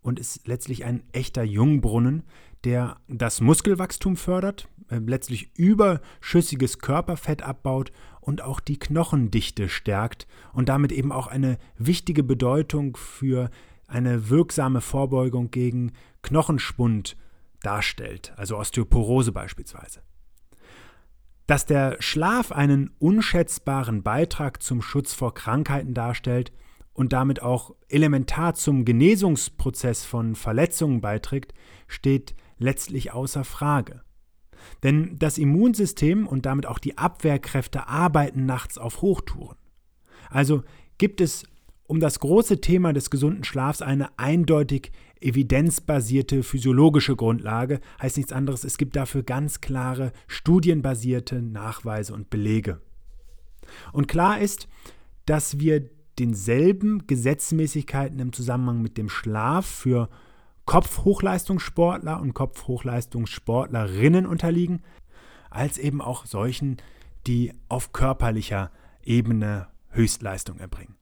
und 0.03 0.21
ist 0.21 0.47
letztlich 0.47 0.85
ein 0.85 1.03
echter 1.13 1.43
Jungbrunnen, 1.43 2.23
der 2.65 3.01
das 3.09 3.41
Muskelwachstum 3.41 4.17
fördert, 4.17 4.69
letztlich 4.91 5.51
überschüssiges 5.57 6.79
Körperfett 6.79 7.43
abbaut 7.43 7.93
und 8.21 8.43
auch 8.43 8.61
die 8.61 8.79
Knochendichte 8.79 9.69
stärkt 9.69 10.27
und 10.53 10.69
damit 10.69 10.93
eben 10.93 11.13
auch 11.13 11.27
eine 11.27 11.59
wichtige 11.77 12.23
Bedeutung 12.23 12.97
für 12.97 13.51
eine 13.87 14.29
wirksame 14.29 14.81
Vorbeugung 14.81 15.51
gegen 15.51 15.93
Knochenspund 16.23 17.17
darstellt, 17.63 18.33
also 18.37 18.57
Osteoporose 18.57 19.33
beispielsweise. 19.33 20.03
Dass 21.47 21.65
der 21.65 21.97
Schlaf 22.01 22.53
einen 22.53 22.91
unschätzbaren 22.99 24.03
Beitrag 24.03 24.63
zum 24.63 24.83
Schutz 24.83 25.15
vor 25.15 25.33
Krankheiten 25.33 25.95
darstellt 25.95 26.53
und 26.93 27.15
damit 27.15 27.43
auch 27.43 27.75
elementar 27.89 28.55
zum 28.55 28.85
Genesungsprozess 28.85 30.05
von 30.05 30.35
Verletzungen 30.35 31.01
beiträgt, 31.01 31.55
steht 31.87 32.35
letztlich 32.59 33.13
außer 33.13 33.45
Frage. 33.45 34.03
Denn 34.83 35.17
das 35.19 35.39
Immunsystem 35.39 36.27
und 36.27 36.47
damit 36.47 36.67
auch 36.67 36.79
die 36.79 36.99
Abwehrkräfte 36.99 37.89
arbeiten 37.89 38.47
nachts 38.47 38.79
auf 38.79 39.03
Hochtouren. 39.03 39.57
Also 40.31 40.63
gibt 40.99 41.21
es 41.21 41.45
um 41.87 42.01
das 42.01 42.21
große 42.21 42.61
Thema 42.61 42.93
des 42.93 43.11
gesunden 43.11 43.45
Schlafs 43.45 43.81
eine 43.81 44.11
eindeutig 44.19 44.93
evidenzbasierte 45.21 46.43
physiologische 46.43 47.17
Grundlage, 47.17 47.81
heißt 48.01 48.19
nichts 48.19 48.33
anderes, 48.33 48.63
es 48.63 48.79
gibt 48.79 48.95
dafür 48.95 49.23
ganz 49.23 49.61
klare 49.61 50.13
studienbasierte 50.27 51.43
Nachweise 51.43 52.13
und 52.15 52.31
Belege. 52.31 52.81
Und 53.93 54.07
klar 54.07 54.41
ist, 54.41 54.69
dass 55.25 55.59
wir 55.59 55.89
denselben 56.19 57.07
Gesetzmäßigkeiten 57.07 58.19
im 58.19 58.33
Zusammenhang 58.33 58.83
mit 58.83 58.99
dem 58.99 59.09
Schlaf 59.09 59.67
für 59.67 60.09
Kopfhochleistungssportler 60.69 62.21
und 62.21 62.35
Kopfhochleistungssportlerinnen 62.35 64.27
unterliegen, 64.27 64.83
als 65.49 65.79
eben 65.79 66.03
auch 66.03 66.27
solchen, 66.27 66.77
die 67.27 67.55
auf 67.71 67.95
körperlicher 67.95 68.71
Ebene 69.03 69.69
Höchstleistung 69.89 70.59
erbringen. 70.59 70.97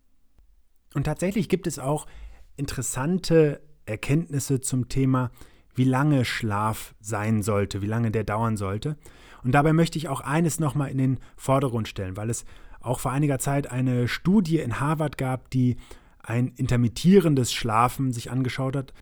Und 0.95 1.03
tatsächlich 1.03 1.49
gibt 1.49 1.67
es 1.67 1.81
auch 1.81 2.07
interessante 2.55 3.61
Erkenntnisse 3.87 4.61
zum 4.61 4.89
Thema, 4.89 5.33
wie 5.75 5.83
lange 5.83 6.25
Schlaf 6.25 6.95
sein 7.01 7.43
sollte, 7.43 7.83
wie 7.83 7.89
lange 7.89 8.13
der 8.13 8.23
dauern 8.23 8.57
sollte. 8.57 8.97
Und 9.43 9.51
dabei 9.51 9.73
möchte 9.73 9.99
ich 9.99 10.09
auch 10.09 10.21
eines 10.21 10.61
nochmal 10.61 10.91
in 10.91 10.99
den 10.99 11.19
Vordergrund 11.37 11.89
stellen, 11.89 12.17
weil 12.17 12.31
es 12.31 12.45
auch 12.81 13.01
vor 13.01 13.11
einiger 13.11 13.41
Zeit 13.41 13.69
eine 13.69 14.07
Studie 14.07 14.61
in 14.61 14.79
Harvard 14.79 15.19
gab, 15.19 15.51
die 15.51 15.77
ein 16.21 16.53
intermittierendes 16.55 17.53
Schlafen 17.53 18.13
sich 18.13 18.31
angeschaut 18.31 18.77
hat 18.77 18.93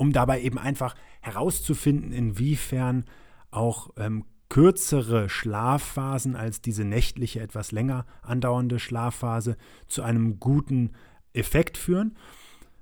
um 0.00 0.14
dabei 0.14 0.40
eben 0.40 0.56
einfach 0.56 0.94
herauszufinden, 1.20 2.10
inwiefern 2.10 3.04
auch 3.50 3.90
ähm, 3.98 4.24
kürzere 4.48 5.28
Schlafphasen 5.28 6.36
als 6.36 6.62
diese 6.62 6.84
nächtliche, 6.84 7.40
etwas 7.40 7.70
länger 7.70 8.06
andauernde 8.22 8.78
Schlafphase 8.78 9.58
zu 9.88 10.02
einem 10.02 10.40
guten 10.40 10.92
Effekt 11.34 11.76
führen. 11.76 12.16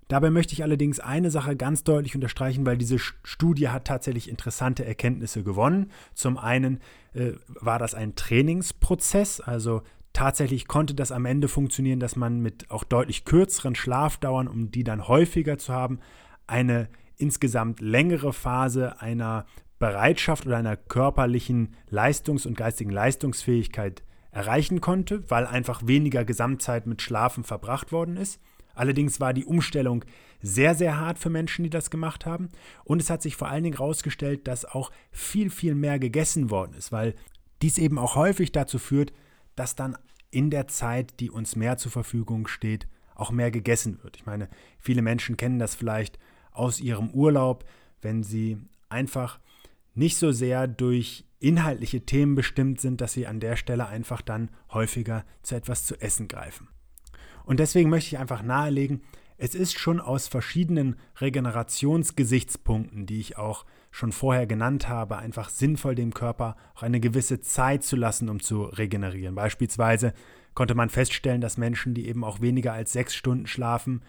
Dabei 0.07 0.31
möchte 0.31 0.53
ich 0.53 0.63
allerdings 0.63 1.01
eine 1.01 1.33
Sache 1.33 1.57
ganz 1.57 1.83
deutlich 1.83 2.15
unterstreichen, 2.15 2.65
weil 2.65 2.79
diese 2.79 3.01
Studie 3.01 3.69
hat 3.69 3.85
tatsächlich 3.85 4.31
interessante 4.31 4.85
Erkenntnisse 4.85 5.43
gewonnen. 5.43 5.91
Zum 6.15 6.39
einen 6.39 6.79
äh, 7.15 7.33
war 7.49 7.81
das 7.81 7.95
ein 7.97 8.15
Trainingsprozess, 8.15 9.41
also 9.41 9.83
tatsächlich 10.13 10.69
konnte 10.69 10.95
das 10.95 11.11
am 11.11 11.27
Ende 11.27 11.49
funktionieren, 11.49 11.99
dass 11.99 12.15
man 12.15 12.39
mit 12.39 12.71
auch 12.71 12.85
deutlich 12.85 13.25
kürzeren 13.25 13.75
Schlafdauern, 13.75 14.47
um 14.47 14.71
die 14.71 14.85
dann 14.85 15.09
häufiger 15.09 15.59
zu 15.59 15.73
haben, 15.73 15.99
eine 16.47 16.89
insgesamt 17.19 17.81
längere 17.81 18.33
Phase 18.33 19.01
einer 19.01 19.47
Bereitschaft 19.79 20.47
oder 20.47 20.57
einer 20.57 20.77
körperlichen 20.77 21.75
Leistungs- 21.89 22.47
und 22.47 22.57
geistigen 22.57 22.91
Leistungsfähigkeit 22.91 24.03
erreichen 24.31 24.81
konnte, 24.81 25.29
weil 25.31 25.47
einfach 25.47 25.87
weniger 25.87 26.25
Gesamtzeit 26.25 26.87
mit 26.87 27.03
Schlafen 27.03 27.45
verbracht 27.45 27.93
worden 27.93 28.17
ist. 28.17 28.41
Allerdings 28.75 29.21
war 29.21 29.33
die 29.33 29.45
Umstellung 29.45 30.05
sehr, 30.41 30.75
sehr 30.75 30.99
hart 31.01 31.19
für 31.19 31.31
Menschen, 31.31 31.65
die 31.65 31.71
das 31.71 31.91
gemacht 31.91 32.27
haben. 32.27 32.49
Und 32.85 33.03
es 33.03 33.11
hat 33.11 33.23
sich 33.23 33.37
vor 33.37 33.49
allen 33.49 33.65
Dingen 33.65 33.77
herausgestellt, 33.77 34.47
dass 34.47 34.65
auch 34.65 34.93
viel, 35.11 35.51
viel 35.51 35.75
mehr 35.75 35.99
gegessen 35.99 36.51
worden 36.51 36.75
ist, 36.75 36.93
weil 36.93 37.15
dies 37.61 37.79
eben 37.79 37.99
auch 37.99 38.15
häufig 38.15 38.53
dazu 38.53 38.79
führt, 38.79 39.13
dass 39.57 39.75
dann 39.75 39.99
in 40.31 40.51
der 40.51 40.69
Zeit, 40.69 41.19
die 41.19 41.31
uns 41.31 41.57
mehr 41.57 41.77
zur 41.77 41.91
Verfügung 41.91 42.47
steht, 42.47 42.87
auch 43.17 43.33
mehr 43.33 43.51
gegessen 43.51 43.99
wird. 44.03 44.17
Ich 44.17 44.27
meine, 44.27 44.49
viele 44.79 45.03
Menschen 45.03 45.37
kennen 45.37 45.59
das 45.59 45.75
vielleicht 45.75 46.19
aus 46.59 46.81
ihrem 46.81 47.11
Urlaub, 47.11 47.65
wenn 48.03 48.23
sie 48.23 48.59
einfach 48.88 49.38
nicht 49.95 50.17
so 50.17 50.33
sehr 50.33 50.67
durch 50.67 51.25
inhaltliche 51.41 52.00
Themen 52.05 52.35
bestimmt 52.35 52.81
sind, 52.81 53.00
dass 53.00 53.12
sie 53.12 53.27
an 53.27 53.41
der 53.41 53.57
Stelle 53.57 53.87
einfach 53.87 54.23
dann 54.23 54.50
häufiger 54.73 55.25
zu 55.43 55.55
etwas 55.55 55.87
zu 55.87 56.00
essen 56.00 56.29
greifen. 56.29 56.69
Und 57.45 57.61
deswegen 57.61 57.91
möchte 57.91 58.15
ich 58.15 58.19
einfach 58.19 58.43
nahelegen, 58.43 59.03
es 59.41 59.55
ist 59.55 59.79
schon 59.79 60.00
aus 60.00 60.27
verschiedenen 60.27 60.97
Regenerationsgesichtspunkten, 61.21 63.07
die 63.07 63.21
ich 63.21 63.38
auch 63.38 63.65
schon 63.93 64.11
vorher 64.11 64.49
genannt 64.49 64.88
habe, 64.88 65.17
einfach 65.17 65.49
sinnvoll 65.49 65.95
dem 65.95 66.12
Körper 66.12 66.57
auch 66.75 66.83
eine 66.83 66.99
gewisse 66.99 67.41
Zeit 67.41 67.85
zu 67.85 67.95
lassen, 67.95 68.29
um 68.29 68.41
zu 68.41 68.65
regenerieren. 68.65 69.37
Beispielsweise 69.37 70.12
konnte 70.55 70.75
man 70.75 70.91
feststellen, 70.91 71.41
dass 71.41 71.57
Menschen, 71.57 71.95
die 71.95 72.09
eben 72.09 72.25
auch 72.25 72.41
weniger 72.41 72.73
als 72.73 72.93
sechs 72.93 73.15
Stunden 73.15 73.47
schlafen, 73.47 74.03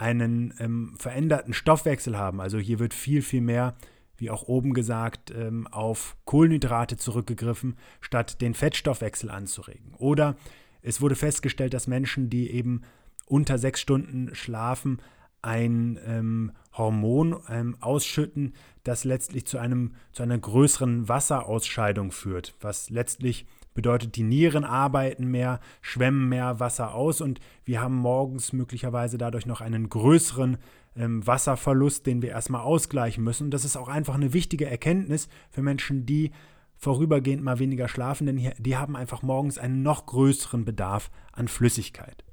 einen 0.00 0.54
ähm, 0.58 0.94
veränderten 0.98 1.52
Stoffwechsel 1.52 2.16
haben. 2.16 2.40
Also 2.40 2.58
hier 2.58 2.78
wird 2.78 2.94
viel, 2.94 3.20
viel 3.20 3.42
mehr, 3.42 3.76
wie 4.16 4.30
auch 4.30 4.44
oben 4.44 4.72
gesagt, 4.72 5.30
ähm, 5.30 5.66
auf 5.66 6.16
Kohlenhydrate 6.24 6.96
zurückgegriffen, 6.96 7.76
statt 8.00 8.40
den 8.40 8.54
Fettstoffwechsel 8.54 9.30
anzuregen. 9.30 9.94
Oder 9.98 10.36
es 10.80 11.02
wurde 11.02 11.16
festgestellt, 11.16 11.74
dass 11.74 11.86
Menschen, 11.86 12.30
die 12.30 12.50
eben 12.50 12.80
unter 13.26 13.58
sechs 13.58 13.80
Stunden 13.80 14.34
schlafen, 14.34 15.02
ein 15.42 15.98
ähm, 16.06 16.52
Hormon 16.72 17.36
ähm, 17.50 17.76
ausschütten, 17.80 18.54
das 18.84 19.04
letztlich 19.04 19.46
zu, 19.46 19.58
einem, 19.58 19.94
zu 20.12 20.22
einer 20.22 20.38
größeren 20.38 21.08
Wasserausscheidung 21.08 22.10
führt, 22.10 22.54
was 22.60 22.88
letztlich 22.88 23.46
bedeutet, 23.74 24.16
die 24.16 24.22
Nieren 24.22 24.64
arbeiten 24.64 25.26
mehr, 25.26 25.60
schwemmen 25.80 26.28
mehr 26.28 26.60
Wasser 26.60 26.94
aus 26.94 27.20
und 27.20 27.40
wir 27.64 27.80
haben 27.80 27.96
morgens 27.96 28.52
möglicherweise 28.52 29.18
dadurch 29.18 29.46
noch 29.46 29.60
einen 29.60 29.88
größeren 29.88 30.58
ähm, 30.96 31.26
Wasserverlust, 31.26 32.06
den 32.06 32.22
wir 32.22 32.30
erstmal 32.30 32.62
ausgleichen 32.62 33.22
müssen. 33.24 33.44
Und 33.44 33.50
das 33.52 33.64
ist 33.64 33.76
auch 33.76 33.88
einfach 33.88 34.14
eine 34.14 34.32
wichtige 34.32 34.66
Erkenntnis 34.66 35.28
für 35.50 35.62
Menschen, 35.62 36.06
die 36.06 36.32
vorübergehend 36.76 37.44
mal 37.44 37.58
weniger 37.58 37.88
schlafen, 37.88 38.26
denn 38.26 38.52
die 38.58 38.76
haben 38.76 38.96
einfach 38.96 39.22
morgens 39.22 39.58
einen 39.58 39.82
noch 39.82 40.06
größeren 40.06 40.64
Bedarf 40.64 41.10
an 41.32 41.46
Flüssigkeit. 41.46 42.24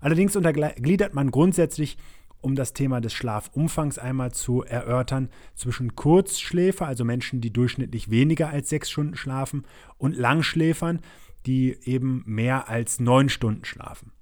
Allerdings 0.00 0.36
untergliedert 0.36 1.12
man 1.12 1.30
grundsätzlich, 1.30 1.98
um 2.40 2.54
das 2.54 2.72
Thema 2.72 3.00
des 3.00 3.12
Schlafumfangs 3.12 3.98
einmal 3.98 4.32
zu 4.32 4.62
erörtern, 4.62 5.28
zwischen 5.54 5.94
Kurzschläfer, 5.94 6.86
also 6.86 7.04
Menschen, 7.04 7.40
die 7.40 7.52
durchschnittlich 7.52 8.10
weniger 8.10 8.50
als 8.50 8.68
sechs 8.68 8.90
Stunden 8.90 9.16
schlafen, 9.16 9.64
und 9.98 10.16
Langschläfern, 10.16 11.00
die 11.46 11.76
eben 11.84 12.22
mehr 12.26 12.68
als 12.68 13.00
neun 13.00 13.28
Stunden 13.28 13.64
schlafen. 13.64 14.12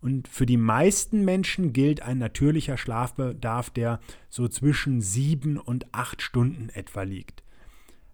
Und 0.00 0.28
für 0.28 0.46
die 0.46 0.56
meisten 0.56 1.24
Menschen 1.24 1.72
gilt 1.72 2.02
ein 2.02 2.18
natürlicher 2.18 2.78
Schlafbedarf, 2.78 3.70
der 3.70 4.00
so 4.30 4.48
zwischen 4.48 5.00
sieben 5.00 5.58
und 5.58 5.92
acht 5.92 6.22
Stunden 6.22 6.70
etwa 6.70 7.02
liegt. 7.02 7.42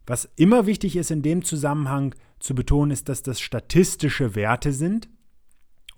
Was 0.06 0.28
immer 0.36 0.66
wichtig 0.66 0.96
ist 0.96 1.10
in 1.10 1.22
dem 1.22 1.44
Zusammenhang 1.44 2.14
zu 2.38 2.54
betonen, 2.54 2.90
ist, 2.90 3.08
dass 3.08 3.22
das 3.22 3.40
statistische 3.40 4.34
Werte 4.34 4.72
sind. 4.72 5.08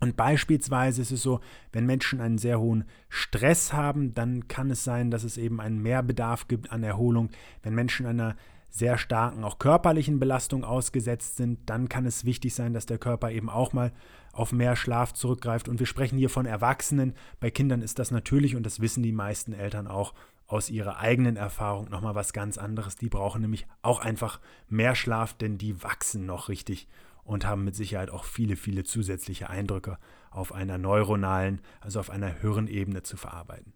Und 0.00 0.16
beispielsweise 0.16 1.02
ist 1.02 1.10
es 1.10 1.22
so, 1.22 1.40
wenn 1.72 1.86
Menschen 1.86 2.20
einen 2.20 2.38
sehr 2.38 2.60
hohen 2.60 2.84
Stress 3.08 3.72
haben, 3.72 4.14
dann 4.14 4.46
kann 4.48 4.70
es 4.70 4.84
sein, 4.84 5.10
dass 5.10 5.24
es 5.24 5.36
eben 5.36 5.60
einen 5.60 5.82
Mehrbedarf 5.82 6.48
gibt 6.48 6.70
an 6.70 6.84
Erholung. 6.84 7.30
Wenn 7.62 7.74
Menschen 7.74 8.06
einer 8.06 8.36
sehr 8.70 8.98
starken, 8.98 9.44
auch 9.44 9.58
körperlichen 9.58 10.20
Belastung 10.20 10.62
ausgesetzt 10.62 11.36
sind, 11.36 11.68
dann 11.68 11.88
kann 11.88 12.06
es 12.06 12.24
wichtig 12.24 12.54
sein, 12.54 12.74
dass 12.74 12.86
der 12.86 12.98
Körper 12.98 13.30
eben 13.30 13.48
auch 13.48 13.72
mal 13.72 13.92
auf 14.32 14.52
mehr 14.52 14.76
Schlaf 14.76 15.14
zurückgreift. 15.14 15.68
Und 15.68 15.80
wir 15.80 15.86
sprechen 15.86 16.18
hier 16.18 16.30
von 16.30 16.46
Erwachsenen. 16.46 17.14
Bei 17.40 17.50
Kindern 17.50 17.82
ist 17.82 17.98
das 17.98 18.10
natürlich, 18.10 18.54
und 18.54 18.64
das 18.64 18.80
wissen 18.80 19.02
die 19.02 19.12
meisten 19.12 19.52
Eltern 19.52 19.86
auch 19.86 20.14
aus 20.46 20.70
ihrer 20.70 20.98
eigenen 20.98 21.36
Erfahrung, 21.36 21.90
nochmal 21.90 22.14
was 22.14 22.32
ganz 22.32 22.56
anderes. 22.56 22.96
Die 22.96 23.10
brauchen 23.10 23.42
nämlich 23.42 23.66
auch 23.82 24.00
einfach 24.00 24.40
mehr 24.68 24.94
Schlaf, 24.94 25.34
denn 25.34 25.58
die 25.58 25.82
wachsen 25.82 26.24
noch 26.24 26.48
richtig 26.48 26.88
und 27.28 27.44
haben 27.44 27.62
mit 27.62 27.76
Sicherheit 27.76 28.08
auch 28.08 28.24
viele, 28.24 28.56
viele 28.56 28.84
zusätzliche 28.84 29.50
Eindrücke 29.50 29.98
auf 30.30 30.54
einer 30.54 30.78
neuronalen, 30.78 31.60
also 31.78 32.00
auf 32.00 32.08
einer 32.08 32.28
Hirnebene 32.40 33.02
zu 33.02 33.18
verarbeiten. 33.18 33.74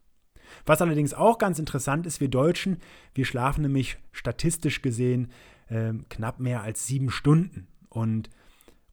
Was 0.64 0.80
allerdings 0.80 1.12
auch 1.12 1.36
ganz 1.36 1.58
interessant 1.58 2.06
ist, 2.06 2.18
wir 2.18 2.28
Deutschen, 2.28 2.78
wir 3.14 3.26
schlafen 3.26 3.60
nämlich 3.60 3.98
statistisch 4.10 4.80
gesehen 4.80 5.30
äh, 5.68 5.92
knapp 6.08 6.40
mehr 6.40 6.62
als 6.62 6.86
sieben 6.86 7.10
Stunden. 7.10 7.68
Und 7.90 8.30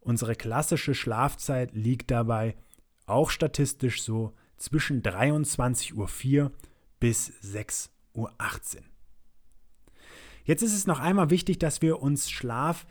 unsere 0.01 0.35
klassische 0.35 0.93
Schlafzeit 0.93 1.73
liegt 1.73 2.11
dabei 2.11 2.57
auch 3.05 3.29
statistisch 3.29 4.03
so 4.03 4.35
zwischen 4.57 5.01
23.04 5.01 6.43
Uhr 6.43 6.51
bis 6.99 7.31
6.18 7.45 7.89
Uhr. 8.13 8.33
Jetzt 10.43 10.63
ist 10.63 10.73
es 10.73 10.85
noch 10.85 10.99
einmal 10.99 11.29
wichtig, 11.29 11.59
dass 11.59 11.81
wir 11.81 12.01
uns 12.01 12.29
Schlaf 12.29 12.85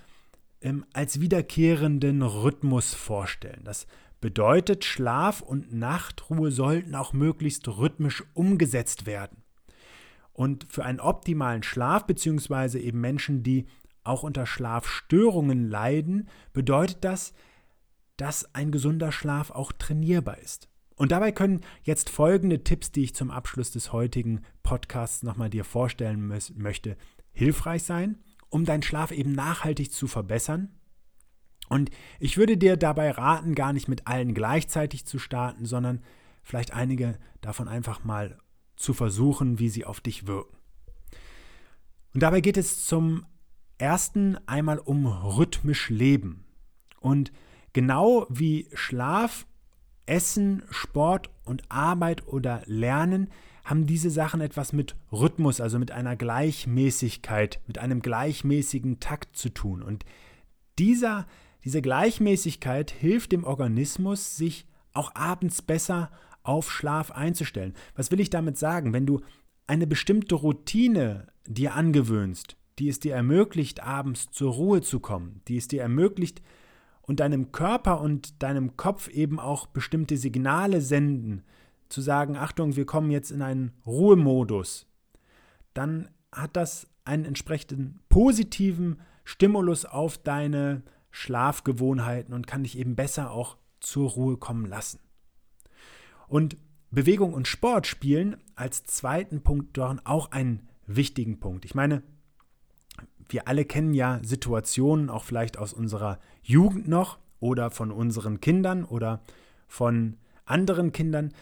ähm, 0.60 0.84
als 0.92 1.20
wiederkehrenden 1.20 2.22
Rhythmus 2.22 2.94
vorstellen. 2.94 3.62
Das 3.64 3.86
bedeutet, 4.20 4.84
Schlaf 4.84 5.40
und 5.40 5.72
Nachtruhe 5.72 6.50
sollten 6.50 6.94
auch 6.94 7.12
möglichst 7.12 7.68
rhythmisch 7.68 8.24
umgesetzt 8.34 9.06
werden. 9.06 9.42
Und 10.32 10.66
für 10.68 10.84
einen 10.84 11.00
optimalen 11.00 11.62
Schlaf, 11.62 12.06
beziehungsweise 12.06 12.78
eben 12.78 13.00
Menschen, 13.00 13.42
die 13.42 13.66
auch 14.04 14.22
unter 14.22 14.46
Schlafstörungen 14.46 15.68
leiden, 15.68 16.28
bedeutet 16.52 16.98
das, 17.02 17.34
dass 18.16 18.54
ein 18.54 18.72
gesunder 18.72 19.12
Schlaf 19.12 19.50
auch 19.50 19.72
trainierbar 19.72 20.38
ist. 20.38 20.68
Und 20.96 21.12
dabei 21.12 21.30
können 21.30 21.60
jetzt 21.82 22.10
folgende 22.10 22.64
Tipps, 22.64 22.90
die 22.90 23.04
ich 23.04 23.14
zum 23.14 23.30
Abschluss 23.30 23.70
des 23.70 23.92
heutigen 23.92 24.40
Podcasts 24.64 25.22
nochmal 25.22 25.50
dir 25.50 25.64
vorstellen 25.64 26.26
möchte, 26.56 26.96
hilfreich 27.32 27.84
sein 27.84 28.18
um 28.50 28.64
deinen 28.64 28.82
Schlaf 28.82 29.10
eben 29.10 29.32
nachhaltig 29.32 29.92
zu 29.92 30.06
verbessern. 30.06 30.74
Und 31.68 31.90
ich 32.18 32.38
würde 32.38 32.56
dir 32.56 32.76
dabei 32.76 33.10
raten, 33.10 33.54
gar 33.54 33.72
nicht 33.72 33.88
mit 33.88 34.06
allen 34.06 34.34
gleichzeitig 34.34 35.04
zu 35.04 35.18
starten, 35.18 35.66
sondern 35.66 36.02
vielleicht 36.42 36.72
einige 36.72 37.18
davon 37.40 37.68
einfach 37.68 38.04
mal 38.04 38.38
zu 38.76 38.94
versuchen, 38.94 39.58
wie 39.58 39.68
sie 39.68 39.84
auf 39.84 40.00
dich 40.00 40.26
wirken. 40.26 40.56
Und 42.14 42.22
dabei 42.22 42.40
geht 42.40 42.56
es 42.56 42.86
zum 42.86 43.26
ersten 43.76 44.38
einmal 44.48 44.78
um 44.78 45.06
rhythmisch 45.06 45.90
Leben. 45.90 46.44
Und 47.00 47.32
genau 47.72 48.26
wie 48.28 48.68
Schlaf, 48.72 49.46
Essen, 50.08 50.62
Sport 50.70 51.30
und 51.44 51.62
Arbeit 51.68 52.26
oder 52.26 52.62
Lernen 52.66 53.28
haben 53.64 53.86
diese 53.86 54.10
Sachen 54.10 54.40
etwas 54.40 54.72
mit 54.72 54.96
Rhythmus, 55.12 55.60
also 55.60 55.78
mit 55.78 55.90
einer 55.90 56.16
Gleichmäßigkeit, 56.16 57.60
mit 57.66 57.78
einem 57.78 58.00
gleichmäßigen 58.00 58.98
Takt 58.98 59.36
zu 59.36 59.50
tun. 59.50 59.82
Und 59.82 60.06
dieser, 60.78 61.26
diese 61.64 61.82
Gleichmäßigkeit 61.82 62.90
hilft 62.90 63.32
dem 63.32 63.44
Organismus, 63.44 64.36
sich 64.36 64.66
auch 64.94 65.14
abends 65.14 65.60
besser 65.60 66.10
auf 66.42 66.72
Schlaf 66.72 67.10
einzustellen. 67.10 67.74
Was 67.94 68.10
will 68.10 68.20
ich 68.20 68.30
damit 68.30 68.56
sagen? 68.56 68.94
Wenn 68.94 69.04
du 69.04 69.20
eine 69.66 69.86
bestimmte 69.86 70.34
Routine 70.34 71.26
dir 71.46 71.74
angewöhnst, 71.74 72.56
die 72.78 72.88
es 72.88 73.00
dir 73.00 73.14
ermöglicht, 73.14 73.82
abends 73.82 74.30
zur 74.30 74.52
Ruhe 74.52 74.80
zu 74.80 74.98
kommen, 74.98 75.42
die 75.46 75.58
es 75.58 75.68
dir 75.68 75.82
ermöglicht, 75.82 76.40
und 77.08 77.20
deinem 77.20 77.50
Körper 77.50 78.00
und 78.00 78.42
deinem 78.42 78.76
Kopf 78.76 79.08
eben 79.08 79.40
auch 79.40 79.66
bestimmte 79.66 80.16
Signale 80.16 80.82
senden, 80.82 81.42
zu 81.88 82.02
sagen, 82.02 82.36
Achtung, 82.36 82.76
wir 82.76 82.84
kommen 82.84 83.10
jetzt 83.10 83.30
in 83.30 83.40
einen 83.40 83.72
Ruhemodus, 83.86 84.86
dann 85.72 86.10
hat 86.30 86.54
das 86.54 86.86
einen 87.04 87.24
entsprechenden 87.24 88.00
positiven 88.10 89.00
Stimulus 89.24 89.86
auf 89.86 90.18
deine 90.18 90.82
Schlafgewohnheiten 91.10 92.34
und 92.34 92.46
kann 92.46 92.62
dich 92.62 92.78
eben 92.78 92.94
besser 92.94 93.30
auch 93.30 93.56
zur 93.80 94.10
Ruhe 94.10 94.36
kommen 94.36 94.66
lassen. 94.66 95.00
Und 96.28 96.58
Bewegung 96.90 97.32
und 97.32 97.48
Sport 97.48 97.86
spielen 97.86 98.36
als 98.54 98.84
zweiten 98.84 99.42
Punkt 99.42 99.78
dort 99.78 100.04
auch 100.04 100.30
einen 100.30 100.68
wichtigen 100.86 101.40
Punkt. 101.40 101.64
Ich 101.64 101.74
meine, 101.74 102.02
wir 103.28 103.48
alle 103.48 103.64
kennen 103.64 103.94
ja 103.94 104.20
Situationen, 104.22 105.10
auch 105.10 105.24
vielleicht 105.24 105.58
aus 105.58 105.72
unserer 105.72 106.18
Jugend 106.42 106.88
noch 106.88 107.18
oder 107.40 107.70
von 107.70 107.90
unseren 107.90 108.40
Kindern 108.40 108.84
oder 108.84 109.20
von 109.66 110.16
anderen 110.44 110.92
Kindern, 110.92 111.32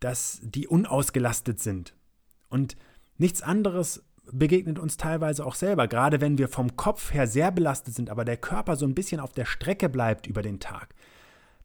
dass 0.00 0.40
die 0.42 0.68
unausgelastet 0.68 1.60
sind. 1.60 1.94
Und 2.48 2.76
nichts 3.18 3.42
anderes 3.42 4.04
begegnet 4.32 4.78
uns 4.78 4.96
teilweise 4.96 5.46
auch 5.46 5.54
selber, 5.54 5.88
gerade 5.88 6.20
wenn 6.20 6.38
wir 6.38 6.48
vom 6.48 6.76
Kopf 6.76 7.12
her 7.12 7.26
sehr 7.26 7.52
belastet 7.52 7.94
sind, 7.94 8.10
aber 8.10 8.24
der 8.24 8.36
Körper 8.36 8.76
so 8.76 8.86
ein 8.86 8.94
bisschen 8.94 9.20
auf 9.20 9.32
der 9.32 9.44
Strecke 9.44 9.88
bleibt 9.88 10.26
über 10.26 10.42
den 10.42 10.60
Tag. 10.60 10.94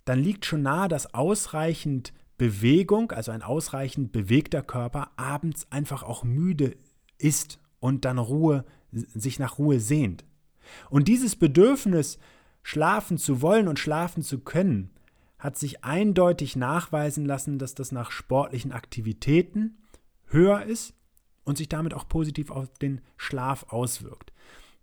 Dann 0.06 0.19
liegt 0.19 0.45
schon 0.45 0.62
nahe, 0.62 0.88
dass 0.88 1.13
ausreichend 1.13 2.13
Bewegung, 2.38 3.12
also 3.12 3.32
ein 3.32 3.43
ausreichend 3.43 4.12
bewegter 4.12 4.63
Körper, 4.63 5.12
abends 5.15 5.67
einfach 5.69 6.04
auch 6.04 6.24
müde 6.24 6.76
ist 7.17 7.60
und 7.80 8.06
dann 8.06 8.17
Ruhe, 8.17 8.65
sich 8.92 9.40
nach 9.40 9.58
Ruhe 9.58 9.80
sehnt. 9.80 10.26
Und 10.90 11.08
dieses 11.08 11.36
Bedürfnis, 11.36 12.20
schlafen 12.64 13.18
zu 13.18 13.42
wollen 13.42 13.68
und 13.68 13.80
schlafen 13.80 14.24
zu 14.24 14.40
können, 14.40 14.92
hat 15.40 15.58
sich 15.58 15.84
eindeutig 15.84 16.56
nachweisen 16.56 17.26
lassen, 17.26 17.58
dass 17.58 17.74
das 17.74 17.92
nach 17.92 18.12
sportlichen 18.12 18.72
Aktivitäten 18.72 19.78
höher 20.28 20.64
ist 20.64 20.94
und 21.44 21.58
sich 21.58 21.68
damit 21.68 21.94
auch 21.94 22.08
positiv 22.08 22.52
auf 22.52 22.68
den 22.78 23.02
Schlaf 23.18 23.66
auswirkt. 23.70 24.32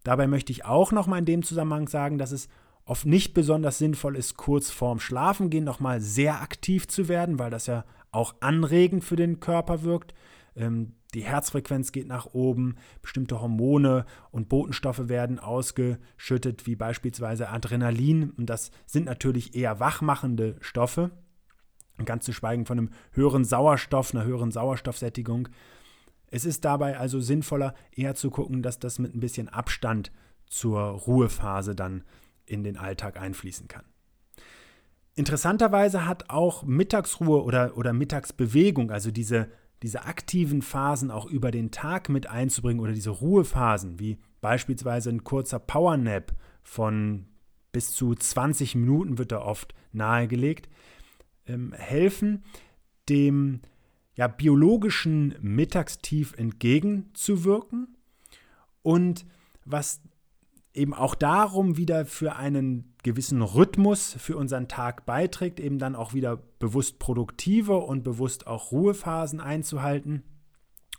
Dabei 0.02 0.26
möchte 0.26 0.52
ich 0.52 0.64
auch 0.64 0.90
nochmal 0.90 1.20
in 1.20 1.26
dem 1.26 1.42
Zusammenhang 1.42 1.86
sagen, 1.86 2.18
dass 2.18 2.32
es 2.32 2.48
oft 2.84 3.06
nicht 3.06 3.34
besonders 3.34 3.78
sinnvoll 3.78 4.16
ist, 4.16 4.36
kurz 4.36 4.70
vorm 4.70 4.98
Schlafengehen 4.98 5.64
nochmal 5.64 6.00
sehr 6.00 6.40
aktiv 6.40 6.88
zu 6.88 7.08
werden, 7.08 7.38
weil 7.38 7.50
das 7.50 7.66
ja 7.66 7.84
auch 8.10 8.34
anregend 8.40 9.04
für 9.04 9.16
den 9.16 9.40
Körper 9.40 9.82
wirkt. 9.82 10.14
Ähm, 10.58 10.94
die 11.14 11.24
Herzfrequenz 11.24 11.92
geht 11.92 12.06
nach 12.06 12.26
oben, 12.26 12.76
bestimmte 13.00 13.40
Hormone 13.40 14.04
und 14.30 14.50
Botenstoffe 14.50 15.08
werden 15.08 15.38
ausgeschüttet, 15.38 16.66
wie 16.66 16.76
beispielsweise 16.76 17.48
Adrenalin. 17.48 18.30
Und 18.30 18.50
das 18.50 18.70
sind 18.84 19.06
natürlich 19.06 19.54
eher 19.54 19.80
wachmachende 19.80 20.56
Stoffe. 20.60 21.10
Ganz 22.04 22.26
zu 22.26 22.32
schweigen 22.32 22.66
von 22.66 22.78
einem 22.78 22.90
höheren 23.12 23.44
Sauerstoff, 23.44 24.14
einer 24.14 24.24
höheren 24.24 24.50
Sauerstoffsättigung. 24.50 25.48
Es 26.30 26.44
ist 26.44 26.64
dabei 26.64 26.98
also 26.98 27.20
sinnvoller, 27.20 27.74
eher 27.90 28.14
zu 28.14 28.30
gucken, 28.30 28.62
dass 28.62 28.78
das 28.78 28.98
mit 28.98 29.14
ein 29.14 29.20
bisschen 29.20 29.48
Abstand 29.48 30.12
zur 30.46 30.80
Ruhephase 30.80 31.74
dann 31.74 32.04
in 32.44 32.64
den 32.64 32.76
Alltag 32.76 33.18
einfließen 33.18 33.66
kann. 33.68 33.84
Interessanterweise 35.14 36.06
hat 36.06 36.30
auch 36.30 36.62
Mittagsruhe 36.64 37.42
oder, 37.42 37.76
oder 37.76 37.92
Mittagsbewegung, 37.92 38.90
also 38.90 39.10
diese 39.10 39.48
diese 39.82 40.04
aktiven 40.04 40.62
Phasen 40.62 41.10
auch 41.10 41.26
über 41.26 41.50
den 41.50 41.70
Tag 41.70 42.08
mit 42.08 42.26
einzubringen 42.26 42.80
oder 42.80 42.92
diese 42.92 43.10
Ruhephasen, 43.10 43.98
wie 43.98 44.18
beispielsweise 44.40 45.10
ein 45.10 45.24
kurzer 45.24 45.58
Powernap 45.58 46.34
von 46.62 47.26
bis 47.72 47.92
zu 47.92 48.14
20 48.14 48.74
Minuten 48.74 49.18
wird 49.18 49.32
da 49.32 49.40
oft 49.40 49.74
nahegelegt, 49.92 50.68
ähm, 51.46 51.72
helfen, 51.72 52.44
dem 53.08 53.60
ja, 54.14 54.26
biologischen 54.26 55.36
Mittagstief 55.40 56.34
entgegenzuwirken. 56.36 57.96
Und 58.82 59.26
was 59.64 60.00
eben 60.78 60.94
auch 60.94 61.14
darum 61.14 61.76
wieder 61.76 62.06
für 62.06 62.36
einen 62.36 62.94
gewissen 63.02 63.42
Rhythmus 63.42 64.16
für 64.18 64.36
unseren 64.36 64.68
Tag 64.68 65.04
beiträgt, 65.04 65.60
eben 65.60 65.78
dann 65.78 65.94
auch 65.94 66.14
wieder 66.14 66.38
bewusst 66.58 66.98
produktive 66.98 67.76
und 67.76 68.02
bewusst 68.04 68.46
auch 68.46 68.72
Ruhephasen 68.72 69.40
einzuhalten. 69.40 70.22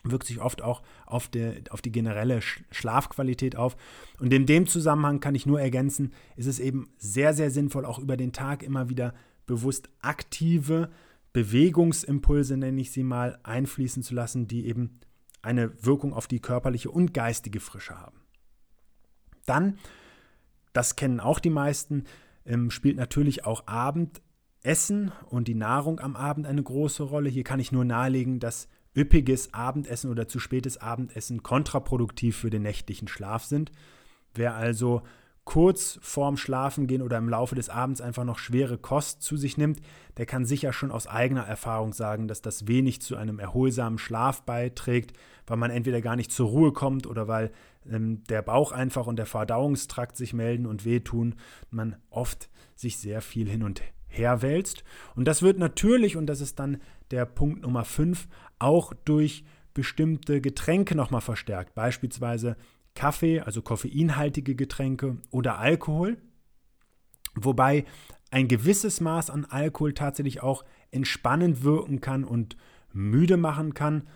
Wirkt 0.03 0.27
sich 0.27 0.39
oft 0.39 0.61
auch 0.61 0.81
auf 1.05 1.27
die, 1.27 1.63
auf 1.71 1.81
die 1.81 1.91
generelle 1.91 2.41
Schlafqualität 2.41 3.55
auf. 3.55 3.75
Und 4.19 4.33
in 4.33 4.45
dem 4.45 4.65
Zusammenhang 4.67 5.19
kann 5.19 5.35
ich 5.35 5.45
nur 5.45 5.59
ergänzen, 5.59 6.13
ist 6.35 6.47
es 6.47 6.59
eben 6.59 6.89
sehr, 6.97 7.33
sehr 7.33 7.51
sinnvoll, 7.51 7.85
auch 7.85 7.99
über 7.99 8.15
den 8.15 8.31
Tag 8.31 8.63
immer 8.63 8.89
wieder 8.89 9.13
bewusst 9.45 9.89
aktive 10.01 10.89
Bewegungsimpulse, 11.33 12.57
nenne 12.57 12.81
ich 12.81 12.91
sie 12.91 13.03
mal, 13.03 13.39
einfließen 13.43 14.03
zu 14.03 14.13
lassen, 14.13 14.47
die 14.47 14.65
eben 14.65 14.99
eine 15.41 15.71
Wirkung 15.83 16.13
auf 16.13 16.27
die 16.27 16.39
körperliche 16.39 16.91
und 16.91 17.13
geistige 17.13 17.59
Frische 17.59 17.99
haben. 17.99 18.18
Dann, 19.49 19.79
das 20.73 20.95
kennen 20.95 21.19
auch 21.19 21.39
die 21.39 21.49
meisten, 21.49 22.05
ähm, 22.45 22.71
spielt 22.71 22.97
natürlich 22.97 23.45
auch 23.45 23.67
Abendessen 23.67 25.12
und 25.29 25.47
die 25.47 25.55
Nahrung 25.55 25.99
am 25.99 26.15
Abend 26.15 26.45
eine 26.45 26.63
große 26.63 27.03
Rolle. 27.03 27.29
Hier 27.29 27.43
kann 27.43 27.59
ich 27.59 27.71
nur 27.71 27.85
nahelegen, 27.85 28.39
dass 28.39 28.67
üppiges 28.95 29.53
Abendessen 29.53 30.12
oder 30.12 30.27
zu 30.27 30.39
spätes 30.39 30.77
Abendessen 30.77 31.43
kontraproduktiv 31.43 32.38
für 32.38 32.49
den 32.49 32.62
nächtlichen 32.63 33.07
Schlaf 33.07 33.43
sind. 33.43 33.71
Wer 34.33 34.55
also 34.55 35.01
kurz 35.49 35.97
vorm 36.03 36.38
Schlafengehen 36.38 37.01
oder 37.01 37.17
im 37.17 37.27
Laufe 37.27 37.55
des 37.55 37.69
Abends 37.69 38.01
einfach 38.01 38.23
noch 38.23 38.38
schwere 38.38 38.77
Kost 38.77 39.23
zu 39.23 39.35
sich 39.35 39.57
nimmt, 39.57 39.81
der 40.17 40.27
kann 40.27 40.45
sicher 40.45 40.73
schon 40.73 40.91
aus 40.91 41.07
eigener 41.07 41.41
Erfahrung 41.41 41.91
sagen, 41.91 42.27
dass 42.27 42.43
das 42.43 42.67
wenig 42.67 43.01
zu 43.01 43.15
einem 43.15 43.39
erholsamen 43.39 43.97
Schlaf 43.97 44.43
beiträgt, 44.43 45.13
weil 45.47 45.57
man 45.57 45.71
entweder 45.71 46.01
gar 46.01 46.15
nicht 46.15 46.31
zur 46.31 46.49
Ruhe 46.49 46.71
kommt 46.71 47.07
oder 47.07 47.27
weil 47.27 47.49
ähm, 47.89 48.23
der 48.25 48.43
Bauch 48.43 48.71
einfach 48.71 49.07
und 49.07 49.15
der 49.15 49.25
Verdauungstrakt 49.25 50.17
sich 50.17 50.33
melden 50.33 50.67
und 50.67 50.85
wehtun, 50.85 51.33
man 51.71 51.95
oft 52.12 52.47
sich 52.75 52.99
sehr 52.99 53.19
viel 53.19 53.49
hin 53.49 53.63
und 53.63 53.81
her 54.07 54.43
wälzt. 54.43 54.83
Und 55.15 55.25
das 55.25 55.41
wird 55.41 55.57
natürlich, 55.57 56.15
und 56.15 56.27
das 56.27 56.41
ist 56.41 56.59
dann 56.59 56.77
der 57.09 57.25
Punkt 57.25 57.63
Nummer 57.63 57.85
5, 57.85 58.27
auch 58.59 58.93
durch 59.03 59.43
bestimmte 59.73 60.41
Getränke 60.41 60.93
nochmal 60.93 61.21
verstärkt. 61.21 61.73
Beispielsweise 61.73 62.55
Kaffee, 62.95 63.41
also 63.41 63.62
koffeinhaltige 63.62 64.56
Getränke 64.56 65.17
oder 65.32 65.60
Alkohol. 65.60 66.17
Wobei 67.36 67.86
ein 68.32 68.47
gewisses 68.47 69.02
Maß 69.02 69.30
an 69.30 69.45
Alkohol 69.45 69.93
tatsächlich 69.93 70.41
auch 70.41 70.63
entspannend 70.91 71.63
wirken 71.63 72.02
kann 72.02 72.23
und 72.23 72.58
müde 72.91 73.38
machen 73.38 73.73
kann. 73.73 74.08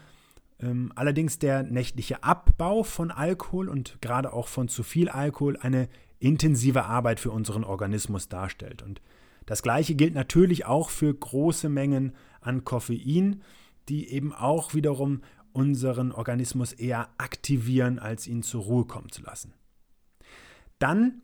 Ähm, 0.60 0.92
allerdings 0.96 1.40
der 1.40 1.64
nächtliche 1.64 2.24
Abbau 2.24 2.84
von 2.84 3.12
Alkohol 3.12 3.70
und 3.70 3.98
gerade 4.02 4.34
auch 4.34 4.48
von 4.48 4.68
zu 4.68 4.84
viel 4.84 5.10
Alkohol 5.10 5.58
eine 5.58 5.90
intensive 6.20 6.86
Arbeit 6.86 7.20
für 7.20 7.32
unseren 7.32 7.64
Organismus 7.64 8.30
darstellt. 8.30 8.82
Und 8.82 9.02
das 9.46 9.62
gleiche 9.62 9.96
gilt 9.96 10.14
natürlich 10.14 10.66
auch 10.66 10.90
für 10.90 11.14
große 11.14 11.70
Mengen 11.70 12.14
an 12.40 12.64
Koffein, 12.64 13.42
die 13.90 14.08
eben 14.10 14.34
auch 14.34 14.74
wiederum 14.74 15.22
unseren 15.54 16.12
Organismus 16.12 16.74
eher 16.74 17.10
aktivieren, 17.18 18.00
als 18.00 18.28
ihn 18.28 18.44
zur 18.44 18.64
Ruhe 18.64 18.86
kommen 18.86 19.12
zu 19.12 19.22
lassen. 19.22 19.54
Dann 20.80 21.22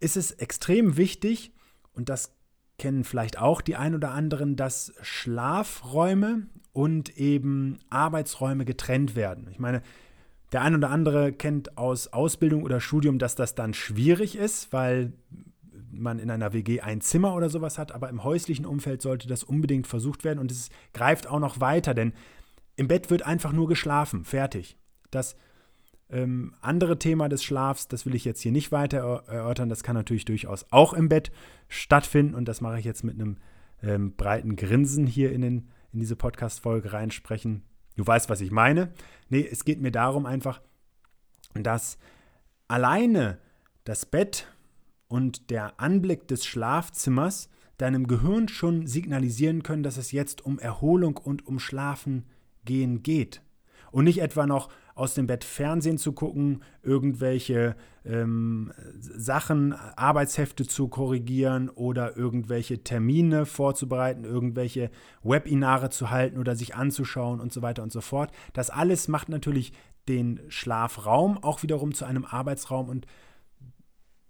ist 0.00 0.16
es 0.16 0.32
extrem 0.32 0.96
wichtig, 0.96 1.52
und 1.92 2.08
das 2.08 2.32
kennen 2.78 3.04
vielleicht 3.04 3.38
auch 3.38 3.60
die 3.60 3.76
ein 3.76 3.94
oder 3.94 4.10
anderen, 4.12 4.56
dass 4.56 4.92
Schlafräume 5.02 6.46
und 6.72 7.16
eben 7.16 7.78
Arbeitsräume 7.90 8.64
getrennt 8.64 9.14
werden. 9.14 9.48
Ich 9.50 9.58
meine, 9.58 9.82
der 10.52 10.62
ein 10.62 10.74
oder 10.74 10.90
andere 10.90 11.32
kennt 11.32 11.78
aus 11.78 12.08
Ausbildung 12.08 12.62
oder 12.62 12.80
Studium, 12.80 13.18
dass 13.18 13.34
das 13.34 13.54
dann 13.54 13.74
schwierig 13.74 14.36
ist, 14.36 14.72
weil 14.72 15.12
man 15.92 16.18
in 16.18 16.30
einer 16.30 16.52
WG 16.52 16.80
ein 16.80 17.00
Zimmer 17.00 17.34
oder 17.34 17.50
sowas 17.50 17.78
hat, 17.78 17.92
aber 17.92 18.08
im 18.08 18.24
häuslichen 18.24 18.66
Umfeld 18.66 19.02
sollte 19.02 19.28
das 19.28 19.44
unbedingt 19.44 19.86
versucht 19.86 20.24
werden 20.24 20.38
und 20.38 20.50
es 20.50 20.70
greift 20.92 21.26
auch 21.26 21.40
noch 21.40 21.60
weiter, 21.60 21.94
denn 21.94 22.12
im 22.80 22.88
Bett 22.88 23.10
wird 23.10 23.26
einfach 23.26 23.52
nur 23.52 23.68
geschlafen, 23.68 24.24
fertig. 24.24 24.78
Das 25.10 25.36
ähm, 26.08 26.54
andere 26.62 26.98
Thema 26.98 27.28
des 27.28 27.44
Schlafs, 27.44 27.88
das 27.88 28.06
will 28.06 28.14
ich 28.14 28.24
jetzt 28.24 28.40
hier 28.40 28.52
nicht 28.52 28.72
weiter 28.72 29.22
erörtern, 29.26 29.68
das 29.68 29.82
kann 29.82 29.94
natürlich 29.94 30.24
durchaus 30.24 30.64
auch 30.70 30.94
im 30.94 31.10
Bett 31.10 31.30
stattfinden 31.68 32.34
und 32.34 32.46
das 32.46 32.62
mache 32.62 32.78
ich 32.78 32.86
jetzt 32.86 33.04
mit 33.04 33.16
einem 33.16 33.36
ähm, 33.82 34.16
breiten 34.16 34.56
Grinsen 34.56 35.06
hier 35.06 35.30
in, 35.30 35.42
den, 35.42 35.68
in 35.92 35.98
diese 35.98 36.16
Podcast-Folge 36.16 36.94
reinsprechen. 36.94 37.64
Du 37.98 38.06
weißt, 38.06 38.30
was 38.30 38.40
ich 38.40 38.50
meine. 38.50 38.94
Nee, 39.28 39.46
es 39.46 39.66
geht 39.66 39.82
mir 39.82 39.92
darum 39.92 40.24
einfach, 40.24 40.62
dass 41.52 41.98
alleine 42.66 43.36
das 43.84 44.06
Bett 44.06 44.46
und 45.06 45.50
der 45.50 45.78
Anblick 45.78 46.28
des 46.28 46.46
Schlafzimmers 46.46 47.50
deinem 47.76 48.06
Gehirn 48.06 48.48
schon 48.48 48.86
signalisieren 48.86 49.62
können, 49.62 49.82
dass 49.82 49.98
es 49.98 50.12
jetzt 50.12 50.46
um 50.46 50.58
Erholung 50.58 51.18
und 51.18 51.46
um 51.46 51.58
Schlafen 51.58 52.24
gehen 52.64 53.02
geht. 53.02 53.42
Und 53.92 54.04
nicht 54.04 54.20
etwa 54.20 54.46
noch 54.46 54.68
aus 54.94 55.14
dem 55.14 55.26
Bett 55.26 55.44
Fernsehen 55.44 55.98
zu 55.98 56.12
gucken, 56.12 56.62
irgendwelche 56.82 57.74
ähm, 58.04 58.72
Sachen, 58.98 59.72
Arbeitshefte 59.72 60.66
zu 60.66 60.88
korrigieren 60.88 61.70
oder 61.70 62.16
irgendwelche 62.16 62.84
Termine 62.84 63.46
vorzubereiten, 63.46 64.24
irgendwelche 64.24 64.90
Webinare 65.22 65.90
zu 65.90 66.10
halten 66.10 66.38
oder 66.38 66.54
sich 66.54 66.74
anzuschauen 66.74 67.40
und 67.40 67.52
so 67.52 67.62
weiter 67.62 67.82
und 67.82 67.92
so 67.92 68.00
fort. 68.00 68.30
Das 68.52 68.70
alles 68.70 69.08
macht 69.08 69.28
natürlich 69.28 69.72
den 70.08 70.40
Schlafraum 70.48 71.38
auch 71.42 71.62
wiederum 71.62 71.94
zu 71.94 72.04
einem 72.04 72.24
Arbeitsraum 72.24 72.88
und 72.88 73.06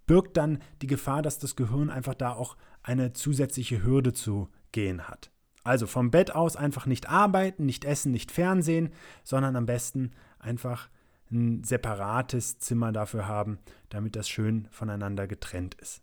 birgt 0.06 0.36
dann 0.36 0.58
die 0.82 0.86
Gefahr, 0.88 1.22
dass 1.22 1.38
das 1.38 1.56
Gehirn 1.56 1.90
einfach 1.90 2.14
da 2.14 2.32
auch 2.32 2.56
eine 2.82 3.12
zusätzliche 3.12 3.82
Hürde 3.82 4.12
zu 4.12 4.48
gehen 4.72 5.08
hat. 5.08 5.30
Also 5.62 5.86
vom 5.86 6.10
Bett 6.10 6.34
aus 6.34 6.56
einfach 6.56 6.86
nicht 6.86 7.08
arbeiten, 7.08 7.66
nicht 7.66 7.84
essen, 7.84 8.12
nicht 8.12 8.32
Fernsehen, 8.32 8.90
sondern 9.24 9.56
am 9.56 9.66
besten 9.66 10.12
einfach 10.38 10.88
ein 11.30 11.62
separates 11.64 12.58
Zimmer 12.58 12.92
dafür 12.92 13.28
haben, 13.28 13.58
damit 13.88 14.16
das 14.16 14.28
schön 14.28 14.66
voneinander 14.70 15.26
getrennt 15.26 15.74
ist. 15.76 16.02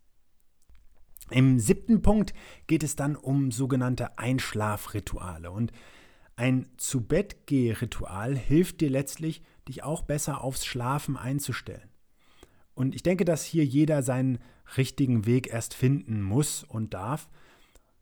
Im 1.29 1.59
siebten 1.59 2.01
Punkt 2.01 2.33
geht 2.67 2.83
es 2.83 2.95
dann 2.95 3.15
um 3.15 3.51
sogenannte 3.51 4.17
Einschlafrituale. 4.17 5.51
Und 5.51 5.73
ein 6.37 6.69
Zu-Bett-Geh-Ritual 6.77 8.37
hilft 8.37 8.79
dir 8.79 8.89
letztlich, 8.89 9.43
dich 9.67 9.83
auch 9.83 10.03
besser 10.03 10.41
aufs 10.41 10.65
Schlafen 10.65 11.17
einzustellen. 11.17 11.89
Und 12.73 12.95
ich 12.95 13.03
denke, 13.03 13.25
dass 13.25 13.43
hier 13.43 13.65
jeder 13.65 14.03
seinen 14.03 14.39
richtigen 14.77 15.25
Weg 15.25 15.47
erst 15.47 15.73
finden 15.73 16.21
muss 16.21 16.63
und 16.63 16.93
darf. 16.93 17.27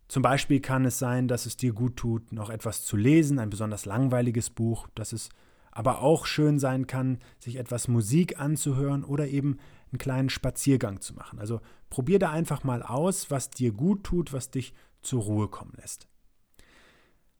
Zum 0.08 0.22
Beispiel 0.22 0.60
kann 0.60 0.86
es 0.86 1.00
sein, 1.00 1.28
dass 1.28 1.46
es 1.46 1.58
dir 1.58 1.74
gut 1.74 1.98
tut, 1.98 2.32
noch 2.32 2.50
etwas 2.50 2.86
zu 2.86 2.96
lesen, 2.96 3.40
ein 3.40 3.50
besonders 3.50 3.86
langweiliges 3.86 4.50
Buch, 4.50 4.88
dass 4.96 5.14
es 5.14 5.30
aber 5.72 6.02
auch 6.02 6.26
schön 6.26 6.58
sein 6.58 6.88
kann, 6.88 7.20
sich 7.40 7.58
etwas 7.58 7.88
Musik 7.88 8.40
anzuhören 8.40 9.04
oder 9.04 9.28
eben 9.28 9.58
einen 9.92 10.00
kleinen 10.00 10.30
Spaziergang 10.30 11.02
zu 11.02 11.14
machen. 11.14 11.40
Also 11.40 11.60
probier 11.90 12.20
da 12.20 12.32
einfach 12.32 12.64
mal 12.64 12.82
aus, 12.82 13.30
was 13.30 13.50
dir 13.50 13.72
gut 13.72 14.04
tut, 14.04 14.32
was 14.32 14.52
dich 14.52 14.74
zur 15.02 15.24
Ruhe 15.24 15.48
kommen 15.48 15.74
lässt. 15.78 16.08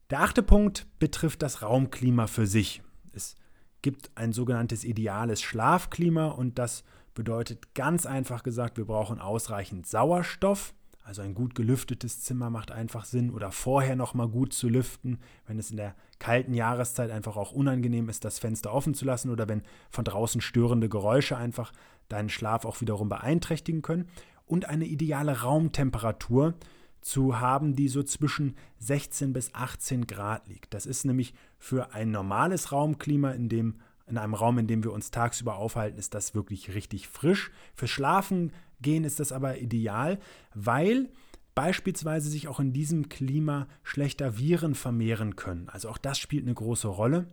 Der 0.10 0.22
achte 0.22 0.44
Punkt 0.44 0.86
betrifft 1.00 1.42
das 1.42 1.62
Raumklima 1.62 2.28
für 2.28 2.46
sich. 2.46 2.84
Es 3.14 3.36
gibt 3.82 4.12
ein 4.16 4.34
sogenanntes 4.34 4.84
ideales 4.84 5.42
Schlafklima 5.42 6.28
und 6.28 6.60
das 6.60 6.84
bedeutet 7.14 7.74
ganz 7.74 8.06
einfach 8.06 8.44
gesagt, 8.44 8.78
wir 8.78 8.86
brauchen 8.86 9.20
ausreichend 9.20 9.88
Sauerstoff. 9.88 10.74
Also 11.06 11.22
ein 11.22 11.36
gut 11.36 11.54
gelüftetes 11.54 12.22
Zimmer 12.22 12.50
macht 12.50 12.72
einfach 12.72 13.06
Sinn 13.06 13.30
oder 13.30 13.52
vorher 13.52 13.96
noch 13.96 14.16
mal 14.16 14.28
gut 14.28 14.54
zu 14.54 14.68
lüften, 14.68 15.20
wenn 15.46 15.60
es 15.60 15.70
in 15.70 15.78
der 15.78 15.94
kalten 16.18 16.56
Jahreszeit 16.56 17.12
einfach 17.12 17.38
auch 17.38 17.52
unangenehm 17.52 18.10
ist, 18.10 18.26
das 18.26 18.40
Fenster 18.40 18.74
offen 18.74 18.96
zu 18.96 19.06
lassen 19.06 19.30
oder 19.30 19.48
wenn 19.48 19.62
von 19.92 20.04
draußen 20.04 20.42
störende 20.42 20.90
Geräusche 20.90 21.38
einfach 21.38 21.72
deinen 22.10 22.30
Schlaf 22.30 22.66
auch 22.66 22.82
wiederum 22.82 23.08
beeinträchtigen 23.08 23.84
können 23.84 24.08
und 24.48 24.68
eine 24.68 24.86
ideale 24.86 25.42
Raumtemperatur 25.42 26.56
zu 27.02 27.40
haben, 27.40 27.76
die 27.76 27.88
so 27.88 28.02
zwischen 28.02 28.56
16 28.80 29.32
bis 29.32 29.54
18 29.54 30.08
Grad 30.08 30.48
liegt. 30.48 30.74
Das 30.74 30.88
ist 30.88 31.06
nämlich 31.06 31.36
für 31.60 31.94
ein 31.94 32.10
normales 32.10 32.72
Raumklima, 32.72 33.30
in 33.30 33.48
dem 33.48 33.76
in 34.08 34.18
einem 34.18 34.36
Raum, 34.36 34.60
in 34.60 34.68
dem 34.68 34.84
wir 34.84 34.94
uns 34.94 35.10
tagsüber 35.10 35.56
aufhalten, 35.56 35.98
ist 35.98 36.14
das 36.14 36.36
wirklich 36.36 36.76
richtig 36.76 37.08
frisch. 37.08 37.52
Für 37.74 37.88
Schlafen 37.88 38.52
gehen 38.82 39.04
ist 39.04 39.20
das 39.20 39.32
aber 39.32 39.60
ideal, 39.60 40.20
weil 40.54 41.10
beispielsweise 41.56 42.30
sich 42.30 42.48
auch 42.48 42.60
in 42.60 42.74
diesem 42.74 43.10
Klima 43.10 43.68
schlechter 43.84 44.38
Viren 44.38 44.76
vermehren 44.76 45.36
können. 45.36 45.70
Also 45.70 45.90
auch 45.90 45.98
das 45.98 46.20
spielt 46.20 46.44
eine 46.44 46.54
große 46.54 46.88
Rolle. 46.88 47.28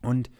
Und 0.00 0.30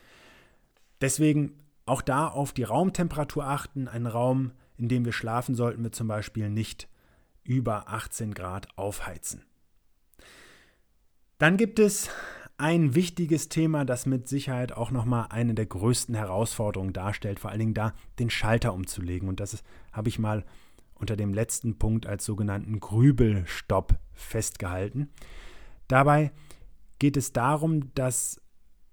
deswegen 1.01 1.59
auch 1.87 2.03
da 2.03 2.29
auf 2.29 2.53
die 2.53 2.63
Raumtemperatur 2.63 3.45
achten. 3.45 3.89
Ein 3.89 4.07
Raum, 4.07 4.53
in 4.77 4.89
dem 4.89 5.05
wir 5.05 5.13
schlafen, 5.13 5.55
sollten 5.55 5.83
wir 5.83 5.93
zum 5.93 6.09
Beispiel 6.09 6.49
nicht 6.49 6.89
über 7.43 7.89
18 7.89 8.33
Grad 8.33 8.79
aufheizen. 8.79 9.45
Dann 11.39 11.57
gibt 11.57 11.79
es 11.79 12.09
ein 12.57 12.95
wichtiges 12.95 13.49
Thema, 13.49 13.85
das 13.85 14.07
mit 14.07 14.29
Sicherheit 14.29 14.73
auch 14.73 14.91
nochmal 14.91 15.27
eine 15.31 15.55
der 15.55 15.67
größten 15.67 16.15
Herausforderungen 16.15 16.93
darstellt, 16.93 17.41
vor 17.41 17.51
allen 17.51 17.61
Dingen 17.61 17.75
da 17.75 17.95
den 18.19 18.31
Schalter 18.31 18.75
umzulegen. 18.75 19.29
Und 19.29 19.41
das 19.41 19.63
habe 19.93 20.09
ich 20.09 20.19
mal 20.19 20.45
unter 20.95 21.17
dem 21.17 21.35
letzten 21.35 21.79
Punkt 21.79 22.07
als 22.07 22.25
sogenannten 22.25 22.79
Grübelstopp 22.79 23.99
festgehalten. 24.13 25.11
Dabei 25.89 26.33
geht 26.99 27.17
es 27.17 27.33
darum, 27.33 27.93
dass 27.95 28.41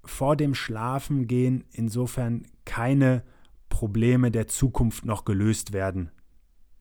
vor 0.04 0.36
dem 0.36 0.56
Schlafengehen 0.56 1.64
insofern 1.72 2.48
keine 2.66 3.24
Probleme 3.70 4.32
der 4.32 4.48
Zukunft 4.48 5.06
noch 5.06 5.24
gelöst 5.24 5.72
werden 5.72 6.12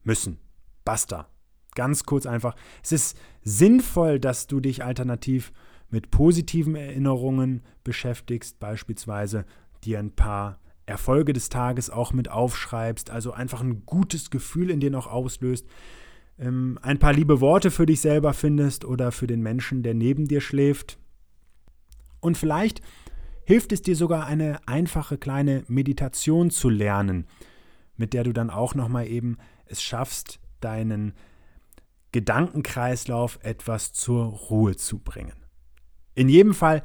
müssen. 0.03 0.38
Basta. 0.85 1.29
Ganz 1.75 2.05
kurz 2.05 2.27
einfach. 2.27 2.57
Es 2.83 2.90
ist 2.90 3.19
sinnvoll, 3.43 4.19
dass 4.19 4.47
du 4.47 4.59
dich 4.61 4.83
alternativ 4.83 5.53
mit 5.90 6.11
positiven 6.11 6.74
Erinnerungen 6.74 7.62
beschäftigst, 7.85 8.61
beispielsweise 8.61 9.44
dir 9.85 9.98
ein 9.98 10.12
paar 10.12 10.59
Erfolge 10.87 11.33
des 11.33 11.48
Tages 11.48 11.90
auch 11.90 12.12
mit 12.12 12.31
aufschreibst, 12.31 13.11
also 13.11 13.33
einfach 13.33 13.61
ein 13.61 13.85
gutes 13.87 14.31
Gefühl 14.31 14.70
in 14.70 14.81
dir 14.81 14.90
noch 14.90 15.07
auslöst, 15.07 15.66
ähm, 16.38 16.79
ein 16.83 16.98
paar 16.98 17.12
liebe 17.12 17.40
Worte 17.40 17.70
für 17.70 17.87
dich 17.87 18.00
selber 18.00 18.35
findest 18.35 18.85
oder 18.85 19.12
für 19.12 19.26
den 19.26 19.40
Menschen, 19.40 19.83
der 19.83 19.94
neben 19.94 20.26
dir 20.26 20.40
schläft. 20.40 20.98
Und 22.20 22.37
vielleicht 22.37 22.83
hilft 23.44 23.72
es 23.72 23.83
dir 23.83 23.96
sogar 23.96 24.26
eine 24.26 24.66
einfache 24.66 25.18
kleine 25.18 25.64
Meditation 25.68 26.50
zu 26.50 26.68
lernen, 26.68 27.26
mit 27.96 28.12
der 28.12 28.24
du 28.24 28.33
dann 28.33 28.50
auch 28.50 28.74
noch 28.74 28.88
mal 28.88 29.07
eben 29.07 29.38
es 29.66 29.83
schaffst, 29.83 30.40
deinen 30.61 31.14
Gedankenkreislauf 32.12 33.38
etwas 33.42 33.92
zur 33.92 34.24
Ruhe 34.24 34.76
zu 34.76 34.98
bringen. 34.98 35.39
In 36.14 36.29
jedem 36.29 36.55
Fall 36.55 36.83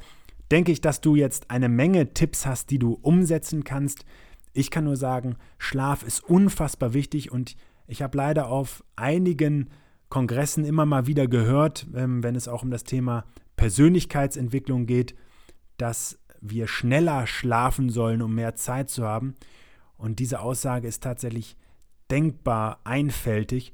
denke 0.50 0.72
ich, 0.72 0.80
dass 0.80 1.00
du 1.00 1.16
jetzt 1.16 1.50
eine 1.50 1.68
Menge 1.68 2.12
Tipps 2.14 2.46
hast, 2.46 2.70
die 2.70 2.78
du 2.78 2.98
umsetzen 3.02 3.64
kannst. 3.64 4.04
Ich 4.52 4.70
kann 4.70 4.84
nur 4.84 4.96
sagen, 4.96 5.36
Schlaf 5.58 6.02
ist 6.02 6.22
unfassbar 6.24 6.94
wichtig 6.94 7.32
und 7.32 7.56
ich 7.86 8.02
habe 8.02 8.16
leider 8.16 8.48
auf 8.48 8.84
einigen 8.96 9.70
Kongressen 10.08 10.64
immer 10.64 10.86
mal 10.86 11.06
wieder 11.06 11.26
gehört, 11.26 11.86
ähm, 11.94 12.22
wenn 12.22 12.36
es 12.36 12.48
auch 12.48 12.62
um 12.62 12.70
das 12.70 12.84
Thema 12.84 13.24
Persönlichkeitsentwicklung 13.56 14.86
geht, 14.86 15.14
dass 15.78 16.18
wir 16.40 16.68
schneller 16.68 17.26
schlafen 17.26 17.90
sollen, 17.90 18.22
um 18.22 18.34
mehr 18.34 18.54
Zeit 18.54 18.88
zu 18.88 19.04
haben. 19.04 19.34
Und 19.96 20.18
diese 20.18 20.40
Aussage 20.40 20.86
ist 20.86 21.02
tatsächlich 21.02 21.56
denkbar 22.10 22.80
einfältig, 22.84 23.72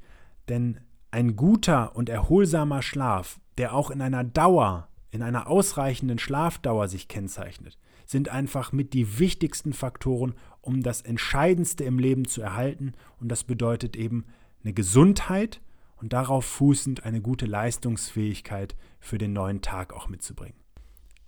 denn 0.49 0.79
ein 1.11 1.35
guter 1.35 1.95
und 1.95 2.09
erholsamer 2.09 2.81
Schlaf, 2.81 3.39
der 3.57 3.75
auch 3.75 3.91
in 3.91 4.01
einer 4.01 4.23
Dauer, 4.23 4.87
in 5.13 5.21
einer 5.21 5.47
ausreichenden 5.47 6.17
Schlafdauer 6.17 6.87
sich 6.87 7.07
kennzeichnet, 7.07 7.77
sind 8.03 8.29
einfach 8.29 8.71
mit 8.71 8.93
die 8.93 9.19
wichtigsten 9.19 9.71
Faktoren, 9.71 10.33
um 10.59 10.81
das 10.81 11.01
Entscheidendste 11.01 11.83
im 11.83 11.99
Leben 11.99 12.25
zu 12.25 12.41
erhalten. 12.41 12.93
Und 13.19 13.29
das 13.29 13.43
bedeutet 13.43 13.95
eben 13.95 14.25
eine 14.63 14.73
Gesundheit 14.73 15.61
und 15.97 16.13
darauf 16.13 16.45
fußend 16.45 17.05
eine 17.05 17.21
gute 17.21 17.45
Leistungsfähigkeit 17.45 18.75
für 18.99 19.19
den 19.19 19.33
neuen 19.33 19.61
Tag 19.61 19.93
auch 19.93 20.09
mitzubringen. 20.09 20.57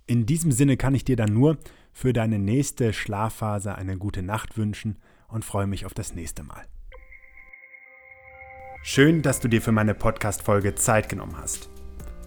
In 0.08 0.26
diesem 0.26 0.50
Sinne 0.50 0.76
kann 0.76 0.94
ich 0.96 1.04
dir 1.04 1.16
dann 1.16 1.32
nur 1.32 1.56
für 1.92 2.12
deine 2.12 2.40
nächste 2.40 2.92
Schlafphase 2.92 3.76
eine 3.76 3.96
gute 3.98 4.22
Nacht 4.22 4.58
wünschen 4.58 4.96
und 5.28 5.44
freue 5.44 5.68
mich 5.68 5.86
auf 5.86 5.94
das 5.94 6.12
nächste 6.12 6.42
Mal. 6.42 6.64
Schön, 8.82 9.22
dass 9.22 9.38
du 9.38 9.48
dir 9.48 9.62
für 9.62 9.72
meine 9.72 9.94
Podcast-Folge 9.94 10.74
Zeit 10.74 11.08
genommen 11.08 11.36
hast. 11.36 11.70